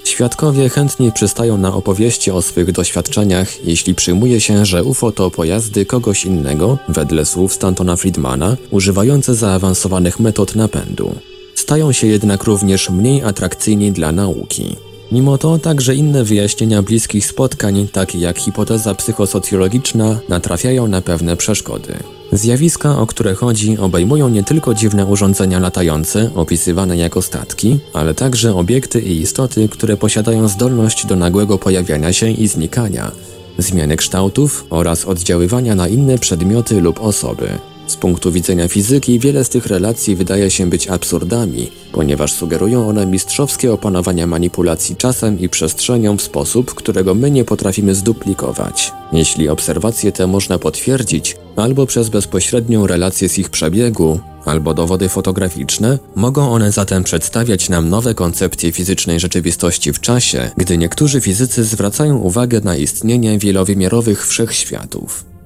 Świadkowie 0.08 0.68
chętnie 0.68 1.12
przystają 1.12 1.58
na 1.58 1.74
opowieści 1.74 2.30
o 2.30 2.42
swych 2.42 2.72
doświadczeniach, 2.72 3.64
jeśli 3.64 3.94
przyjmuje 3.94 4.40
się, 4.40 4.66
że 4.66 4.84
UFO 4.84 5.12
to 5.12 5.30
pojazdy 5.30 5.86
kogoś 5.86 6.24
innego, 6.24 6.78
wedle 6.88 7.24
słów 7.24 7.52
Stantona 7.52 7.96
Friedmana, 7.96 8.56
używające 8.70 9.34
zaawansowanych 9.34 10.20
metod 10.20 10.56
napędu. 10.56 11.14
stają 11.54 11.92
się 11.92 12.06
jednak 12.06 12.44
również 12.44 12.90
mniej 12.90 13.22
atrakcyjni 13.22 13.92
dla 13.92 14.12
nauki. 14.12 14.76
Mimo 15.12 15.38
to 15.38 15.58
także 15.58 15.94
inne 15.94 16.24
wyjaśnienia 16.24 16.82
bliskich 16.82 17.26
spotkań, 17.26 17.88
takie 17.92 18.18
jak 18.18 18.38
hipoteza 18.38 18.94
psychosocjologiczna, 18.94 20.18
natrafiają 20.28 20.86
na 20.86 21.00
pewne 21.00 21.36
przeszkody. 21.36 22.17
Zjawiska, 22.32 22.98
o 22.98 23.06
które 23.06 23.34
chodzi, 23.34 23.78
obejmują 23.78 24.28
nie 24.28 24.44
tylko 24.44 24.74
dziwne 24.74 25.06
urządzenia 25.06 25.58
latające, 25.58 26.30
opisywane 26.34 26.96
jako 26.96 27.22
statki, 27.22 27.78
ale 27.92 28.14
także 28.14 28.54
obiekty 28.54 29.00
i 29.00 29.20
istoty, 29.20 29.68
które 29.68 29.96
posiadają 29.96 30.48
zdolność 30.48 31.06
do 31.06 31.16
nagłego 31.16 31.58
pojawiania 31.58 32.12
się 32.12 32.30
i 32.30 32.48
znikania, 32.48 33.12
zmiany 33.58 33.96
kształtów 33.96 34.66
oraz 34.70 35.04
oddziaływania 35.04 35.74
na 35.74 35.88
inne 35.88 36.18
przedmioty 36.18 36.80
lub 36.80 37.00
osoby. 37.00 37.48
Z 37.88 37.96
punktu 37.96 38.32
widzenia 38.32 38.68
fizyki 38.68 39.18
wiele 39.18 39.44
z 39.44 39.48
tych 39.48 39.66
relacji 39.66 40.16
wydaje 40.16 40.50
się 40.50 40.70
być 40.70 40.88
absurdami, 40.88 41.70
ponieważ 41.92 42.32
sugerują 42.32 42.88
one 42.88 43.06
mistrzowskie 43.06 43.72
opanowania 43.72 44.26
manipulacji 44.26 44.96
czasem 44.96 45.40
i 45.40 45.48
przestrzenią 45.48 46.16
w 46.16 46.22
sposób, 46.22 46.74
którego 46.74 47.14
my 47.14 47.30
nie 47.30 47.44
potrafimy 47.44 47.94
zduplikować. 47.94 48.92
Jeśli 49.12 49.48
obserwacje 49.48 50.12
te 50.12 50.26
można 50.26 50.58
potwierdzić, 50.58 51.36
albo 51.56 51.86
przez 51.86 52.08
bezpośrednią 52.08 52.86
relację 52.86 53.28
z 53.28 53.38
ich 53.38 53.50
przebiegu, 53.50 54.20
albo 54.44 54.74
dowody 54.74 55.08
fotograficzne, 55.08 55.98
mogą 56.16 56.50
one 56.50 56.72
zatem 56.72 57.04
przedstawiać 57.04 57.68
nam 57.68 57.88
nowe 57.88 58.14
koncepcje 58.14 58.72
fizycznej 58.72 59.20
rzeczywistości 59.20 59.92
w 59.92 60.00
czasie, 60.00 60.50
gdy 60.56 60.78
niektórzy 60.78 61.20
fizycy 61.20 61.64
zwracają 61.64 62.16
uwagę 62.16 62.60
na 62.60 62.76
istnienie 62.76 63.38
wielowymiarowych 63.38 64.26
wszechświatów. 64.26 65.37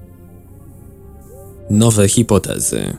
Nowe 1.73 2.07
hipotezy. 2.07 2.97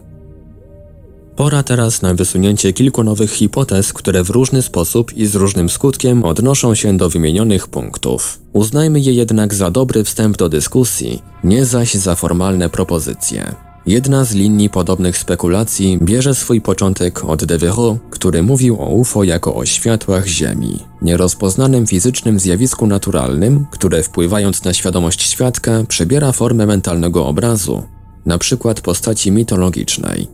Pora 1.37 1.63
teraz 1.63 2.03
na 2.03 2.15
wysunięcie 2.15 2.73
kilku 2.73 3.05
nowych 3.05 3.31
hipotez, 3.31 3.93
które 3.93 4.25
w 4.25 4.31
różny 4.31 4.63
sposób 4.63 5.13
i 5.13 5.27
z 5.27 5.35
różnym 5.35 5.69
skutkiem 5.69 6.25
odnoszą 6.25 6.75
się 6.75 6.97
do 6.97 7.11
wymienionych 7.11 7.69
punktów. 7.69 8.39
Uznajmy 8.53 9.01
je 9.01 9.13
jednak 9.13 9.55
za 9.55 9.71
dobry 9.71 10.05
wstęp 10.05 10.37
do 10.37 10.49
dyskusji, 10.49 11.23
nie 11.45 11.65
zaś 11.65 11.95
za 11.95 12.15
formalne 12.15 12.69
propozycje. 12.69 13.55
Jedna 13.87 14.25
z 14.25 14.35
linii 14.35 14.71
podobnych 14.71 15.19
spekulacji 15.19 15.99
bierze 16.03 16.35
swój 16.35 16.61
początek 16.61 17.25
od 17.25 17.45
Devereux, 17.45 18.01
który 18.11 18.43
mówił 18.43 18.83
o 18.83 18.89
UFO 18.89 19.25
jako 19.25 19.55
o 19.55 19.65
światłach 19.65 20.27
Ziemi, 20.27 20.79
nierozpoznanym 21.03 21.87
fizycznym 21.87 22.41
zjawisku 22.41 22.87
naturalnym, 22.87 23.67
które 23.71 24.03
wpływając 24.03 24.65
na 24.65 24.75
świadomość 24.75 25.23
świadka 25.23 25.85
przybiera 25.89 26.33
formę 26.33 26.67
mentalnego 26.67 27.27
obrazu, 27.27 27.83
na 28.27 28.39
przykład 28.39 28.81
postaci 28.81 29.33
mitologicznej. 29.33 30.29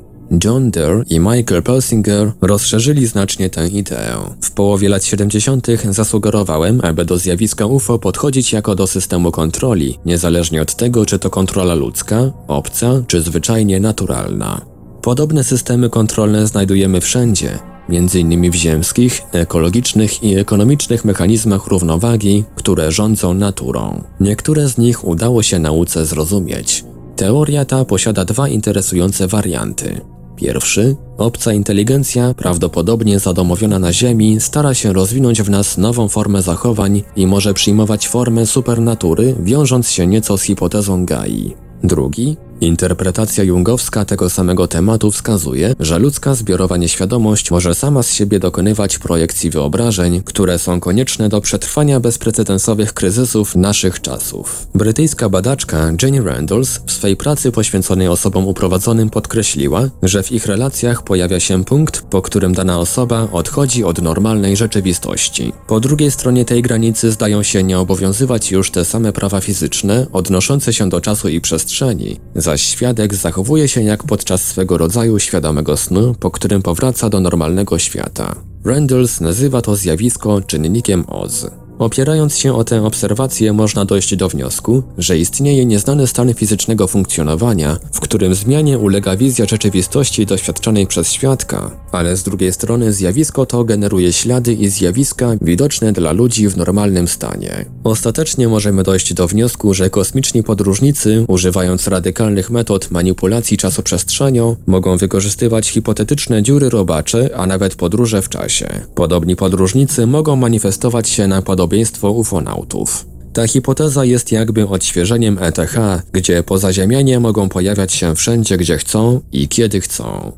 John 0.45 0.71
Derr 0.71 1.05
i 1.09 1.21
Michael 1.21 1.63
Persinger 1.63 2.33
rozszerzyli 2.41 3.07
znacznie 3.07 3.51
tę 3.51 3.69
ideę. 3.69 4.17
W 4.43 4.51
połowie 4.51 4.89
lat 4.89 5.05
70. 5.05 5.67
zasugerowałem, 5.91 6.81
aby 6.83 7.05
do 7.05 7.19
zjawiska 7.19 7.67
UFO 7.67 7.99
podchodzić 7.99 8.53
jako 8.53 8.75
do 8.75 8.87
systemu 8.87 9.31
kontroli, 9.31 9.99
niezależnie 10.07 10.63
od 10.63 10.75
tego, 10.75 11.07
czy 11.07 11.19
to 11.19 11.31
kontrola 11.31 11.75
ludzka, 11.75 12.33
obca, 12.49 13.03
czy 13.07 13.23
zwyczajnie 13.23 13.81
naturalna. 13.81 14.61
Podobne 15.03 15.45
systemy 15.45 15.91
kontrolne 15.91 16.47
znajdujemy 16.47 17.01
wszędzie, 17.01 17.59
m.in. 17.89 18.51
w 18.51 18.55
ziemskich, 18.55 19.23
ekologicznych 19.33 20.23
i 20.23 20.39
ekonomicznych 20.39 21.05
mechanizmach 21.05 21.67
równowagi, 21.67 22.45
które 22.57 22.93
rządzą 22.93 23.35
naturą. 23.35 24.05
Niektóre 24.21 24.69
z 24.69 24.79
nich 24.79 25.05
udało 25.05 25.43
się 25.43 25.59
nauce 25.59 26.07
zrozumieć. 26.07 26.85
Teoria 27.21 27.65
ta 27.65 27.85
posiada 27.85 28.25
dwa 28.25 28.49
interesujące 28.49 29.27
warianty. 29.27 30.01
Pierwszy, 30.37 30.97
obca 31.19 31.53
inteligencja, 31.53 32.35
prawdopodobnie 32.35 33.19
zadomowiona 33.19 33.79
na 33.79 33.93
Ziemi, 33.93 34.41
stara 34.41 34.75
się 34.75 34.93
rozwinąć 34.93 35.43
w 35.43 35.51
nas 35.51 35.79
nową 35.79 36.09
formę 36.09 36.43
zachowań 36.43 37.03
i 37.17 37.27
może 37.27 37.55
przyjmować 37.55 38.09
formę 38.09 38.47
supernatury, 38.47 39.37
wiążąc 39.41 39.91
się 39.91 40.07
nieco 40.07 40.39
z 40.39 40.43
hipotezą 40.43 41.07
Gai. 41.07 41.55
Drugi, 41.85 42.37
Interpretacja 42.61 43.45
jungowska 43.45 44.05
tego 44.05 44.31
samego 44.31 44.69
tematu 44.69 45.11
wskazuje, 45.11 45.75
że 45.81 45.99
ludzka 45.99 46.35
zbiorowa 46.35 46.77
nieświadomość 46.77 47.51
może 47.51 47.75
sama 47.75 48.03
z 48.03 48.13
siebie 48.13 48.39
dokonywać 48.39 48.99
projekcji 48.99 49.51
wyobrażeń, 49.51 50.23
które 50.25 50.59
są 50.59 50.81
konieczne 50.81 51.29
do 51.29 51.41
przetrwania 51.41 52.01
bezprecedensowych 52.01 52.93
kryzysów 52.93 53.57
naszych 53.57 54.01
czasów. 54.01 54.67
Brytyjska 54.75 55.29
badaczka 55.29 55.93
Jenny 56.03 56.23
Randalls 56.25 56.81
w 56.87 56.93
swej 56.93 57.17
pracy 57.17 57.53
poświęconej 57.53 58.09
osobom 58.09 58.47
uprowadzonym 58.47 59.11
podkreśliła, 59.11 59.89
że 60.03 60.23
w 60.23 60.33
ich 60.33 60.47
relacjach 60.47 61.03
pojawia 61.03 61.41
się 61.41 61.65
punkt, 61.65 62.01
po 62.01 62.23
którym 62.23 62.55
dana 62.55 62.79
osoba 62.79 63.29
odchodzi 63.33 63.85
od 63.85 64.03
normalnej 64.03 64.57
rzeczywistości. 64.57 65.53
Po 65.67 65.81
drugiej 65.81 66.11
stronie 66.11 66.45
tej 66.45 66.63
granicy 66.63 67.11
zdają 67.11 67.43
się 67.43 67.63
nie 67.63 67.79
obowiązywać 67.79 68.51
już 68.51 68.71
te 68.71 68.85
same 68.85 69.13
prawa 69.13 69.41
fizyczne 69.41 70.07
odnoszące 70.13 70.73
się 70.73 70.89
do 70.89 71.01
czasu 71.01 71.29
i 71.29 71.41
przestrzeni, 71.41 72.21
zaś 72.51 72.63
świadek 72.63 73.15
zachowuje 73.15 73.69
się 73.69 73.83
jak 73.83 74.05
podczas 74.05 74.45
swego 74.45 74.79
rodzaju 74.79 75.19
świadomego 75.19 75.77
snu, 75.77 76.15
po 76.21 76.31
którym 76.31 76.63
powraca 76.63 77.11
do 77.11 77.21
normalnego 77.21 77.79
świata. 77.79 78.35
Randalls 78.65 79.21
nazywa 79.21 79.63
to 79.63 79.77
zjawisko 79.77 80.41
czynnikiem 80.41 81.05
Oz. 81.09 81.47
Opierając 81.79 82.37
się 82.37 82.55
o 82.55 82.65
tę 82.65 82.87
obserwację 82.87 83.53
można 83.53 83.85
dojść 83.85 84.17
do 84.17 84.29
wniosku, 84.29 84.83
że 84.99 85.19
istnieje 85.19 85.67
nieznany 85.67 86.07
stan 86.07 86.35
fizycznego 86.35 86.87
funkcjonowania, 86.87 87.77
w 87.93 88.01
którym 88.01 88.35
zmianie 88.35 88.79
ulega 88.79 89.17
wizja 89.17 89.45
rzeczywistości 89.47 90.27
doświadczonej 90.27 90.87
przez 90.87 91.13
świadka, 91.13 91.71
ale 91.93 92.17
z 92.17 92.23
drugiej 92.23 92.53
strony 92.53 92.93
zjawisko 92.93 93.47
to 93.47 93.65
generuje 93.65 94.13
ślady 94.13 94.53
i 94.53 94.69
zjawiska 94.69 95.37
widoczne 95.43 95.93
dla 95.93 96.13
ludzi 96.13 96.49
w 96.49 96.57
normalnym 96.57 97.09
stanie. 97.09 97.65
Ostatecznie 97.85 98.49
możemy 98.49 98.83
dojść 98.83 99.15
do 99.15 99.29
wniosku, 99.29 99.75
że 99.75 99.91
kosmiczni 99.91 100.43
podróżnicy, 100.43 101.25
używając 101.29 101.89
radykalnych 101.89 102.51
metod 102.51 102.91
manipulacji 102.91 103.57
czasoprzestrzenią, 103.57 104.57
mogą 104.67 104.97
wykorzystywać 104.97 105.69
hipotetyczne 105.69 106.43
dziury 106.43 106.71
robacze, 106.71 107.31
a 107.37 107.47
nawet 107.47 107.75
podróże 107.75 108.23
w 108.23 108.29
czasie. 108.29 108.69
Podobni 108.95 109.37
podróżnicy 109.37 110.07
mogą 110.07 110.37
manifestować 110.37 111.09
się 111.09 111.27
na 111.27 111.43
podobieństwo 111.43 112.11
ufonautów. 112.11 113.07
Ta 113.33 113.47
hipoteza 113.47 114.05
jest 114.05 114.33
jakby 114.33 114.69
odświeżeniem 114.69 115.39
ETH, 115.41 115.77
gdzie 116.13 116.43
pozaziemianie 116.43 117.21
mogą 117.21 117.49
pojawiać 117.49 117.93
się 117.93 118.15
wszędzie, 118.15 118.57
gdzie 118.57 118.79
chcą 118.79 119.21
i 119.33 119.49
kiedy 119.49 119.81
chcą. 119.81 120.33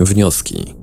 Wnioski 0.00 0.74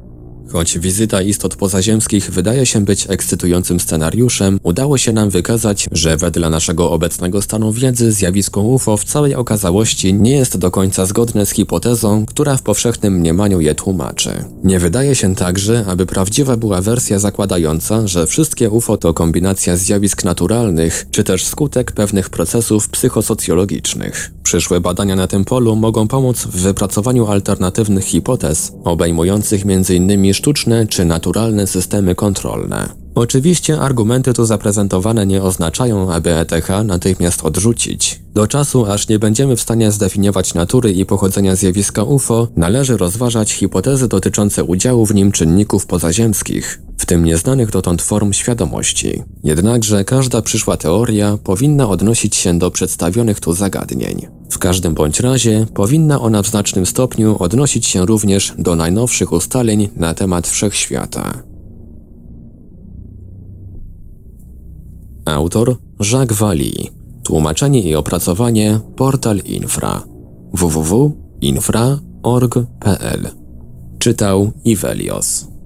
Choć 0.52 0.80
wizyta 0.80 1.22
istot 1.22 1.56
pozaziemskich 1.56 2.32
wydaje 2.32 2.66
się 2.66 2.86
być 2.86 3.06
ekscytującym 3.10 3.80
scenariuszem, 3.80 4.60
udało 4.64 4.98
się 4.98 5.14
nam 5.14 5.30
wykazać, 5.30 5.88
że 5.92 6.18
wedle 6.18 6.50
naszego 6.50 6.92
obecnego 6.92 7.42
stanu 7.42 7.72
wiedzy 7.72 8.12
zjawisko 8.12 8.62
UFO 8.62 8.98
w 8.98 9.04
całej 9.04 9.36
okazałości 9.36 10.14
nie 10.14 10.32
jest 10.32 10.58
do 10.58 10.72
końca 10.72 11.06
zgodne 11.06 11.46
z 11.46 11.52
hipotezą, 11.52 12.26
która 12.26 12.58
w 12.58 12.62
powszechnym 12.62 13.14
mniemaniu 13.14 13.62
je 13.62 13.76
tłumaczy. 13.76 14.30
Nie 14.64 14.80
wydaje 14.80 15.16
się 15.16 15.36
także, 15.36 15.86
aby 15.88 16.06
prawdziwa 16.06 16.58
była 16.58 16.82
wersja 16.82 17.20
zakładająca, 17.20 18.08
że 18.08 18.28
wszystkie 18.28 18.70
UFO 18.70 18.98
to 18.98 19.14
kombinacja 19.14 19.78
zjawisk 19.78 20.24
naturalnych, 20.24 21.08
czy 21.12 21.24
też 21.24 21.46
skutek 21.46 21.92
pewnych 21.92 22.30
procesów 22.30 22.90
psychosocjologicznych. 22.90 24.32
Przyszłe 24.44 24.80
badania 24.82 25.16
na 25.16 25.28
tym 25.28 25.46
polu 25.46 25.76
mogą 25.76 26.08
pomóc 26.08 26.38
w 26.38 26.62
wypracowaniu 26.62 27.28
alternatywnych 27.28 28.06
hipotez, 28.06 28.72
obejmujących 28.84 29.64
m.in. 29.66 30.34
sztuczne 30.38 30.88
czy 30.88 31.06
naturalne 31.06 31.68
systemy 31.68 32.16
kontrolne. 32.16 33.07
Oczywiście 33.18 33.80
argumenty 33.80 34.34
tu 34.34 34.46
zaprezentowane 34.46 35.26
nie 35.26 35.44
oznaczają, 35.44 36.12
aby 36.12 36.36
ETH 36.36 36.70
natychmiast 36.86 37.44
odrzucić. 37.44 38.22
Do 38.34 38.48
czasu, 38.48 38.86
aż 38.86 39.08
nie 39.08 39.20
będziemy 39.20 39.56
w 39.56 39.62
stanie 39.62 39.92
zdefiniować 39.92 40.54
natury 40.54 40.94
i 40.94 41.06
pochodzenia 41.06 41.56
zjawiska 41.56 42.04
UFO, 42.04 42.48
należy 42.56 42.98
rozważać 42.98 43.52
hipotezy 43.52 44.08
dotyczące 44.08 44.64
udziału 44.64 45.06
w 45.06 45.16
nim 45.16 45.32
czynników 45.32 45.86
pozaziemskich, 45.86 46.82
w 46.98 47.06
tym 47.06 47.26
nieznanych 47.26 47.70
dotąd 47.70 48.02
form 48.02 48.34
świadomości. 48.34 49.24
Jednakże 49.44 50.06
każda 50.06 50.42
przyszła 50.42 50.78
teoria 50.78 51.38
powinna 51.44 51.90
odnosić 51.90 52.36
się 52.36 52.60
do 52.60 52.72
przedstawionych 52.72 53.40
tu 53.40 53.54
zagadnień. 53.54 54.28
W 54.50 54.58
każdym 54.58 54.94
bądź 54.94 55.20
razie 55.20 55.66
powinna 55.74 56.22
ona 56.22 56.44
w 56.44 56.48
znacznym 56.48 56.86
stopniu 56.86 57.36
odnosić 57.40 57.86
się 57.86 58.06
również 58.06 58.54
do 58.58 58.76
najnowszych 58.76 59.32
ustaleń 59.32 59.90
na 59.96 60.14
temat 60.14 60.48
wszechświata. 60.48 61.47
Autor 65.28 65.76
Jacques 66.00 66.34
Vallée. 66.34 66.92
Tłumaczenie 67.24 67.82
i 67.82 67.96
opracowanie 67.96 68.80
Portal 68.96 69.38
Infra 69.38 70.04
www.infra.org.pl 70.54 73.30
Czytał 74.00 74.52
Ivelios. 74.66 75.57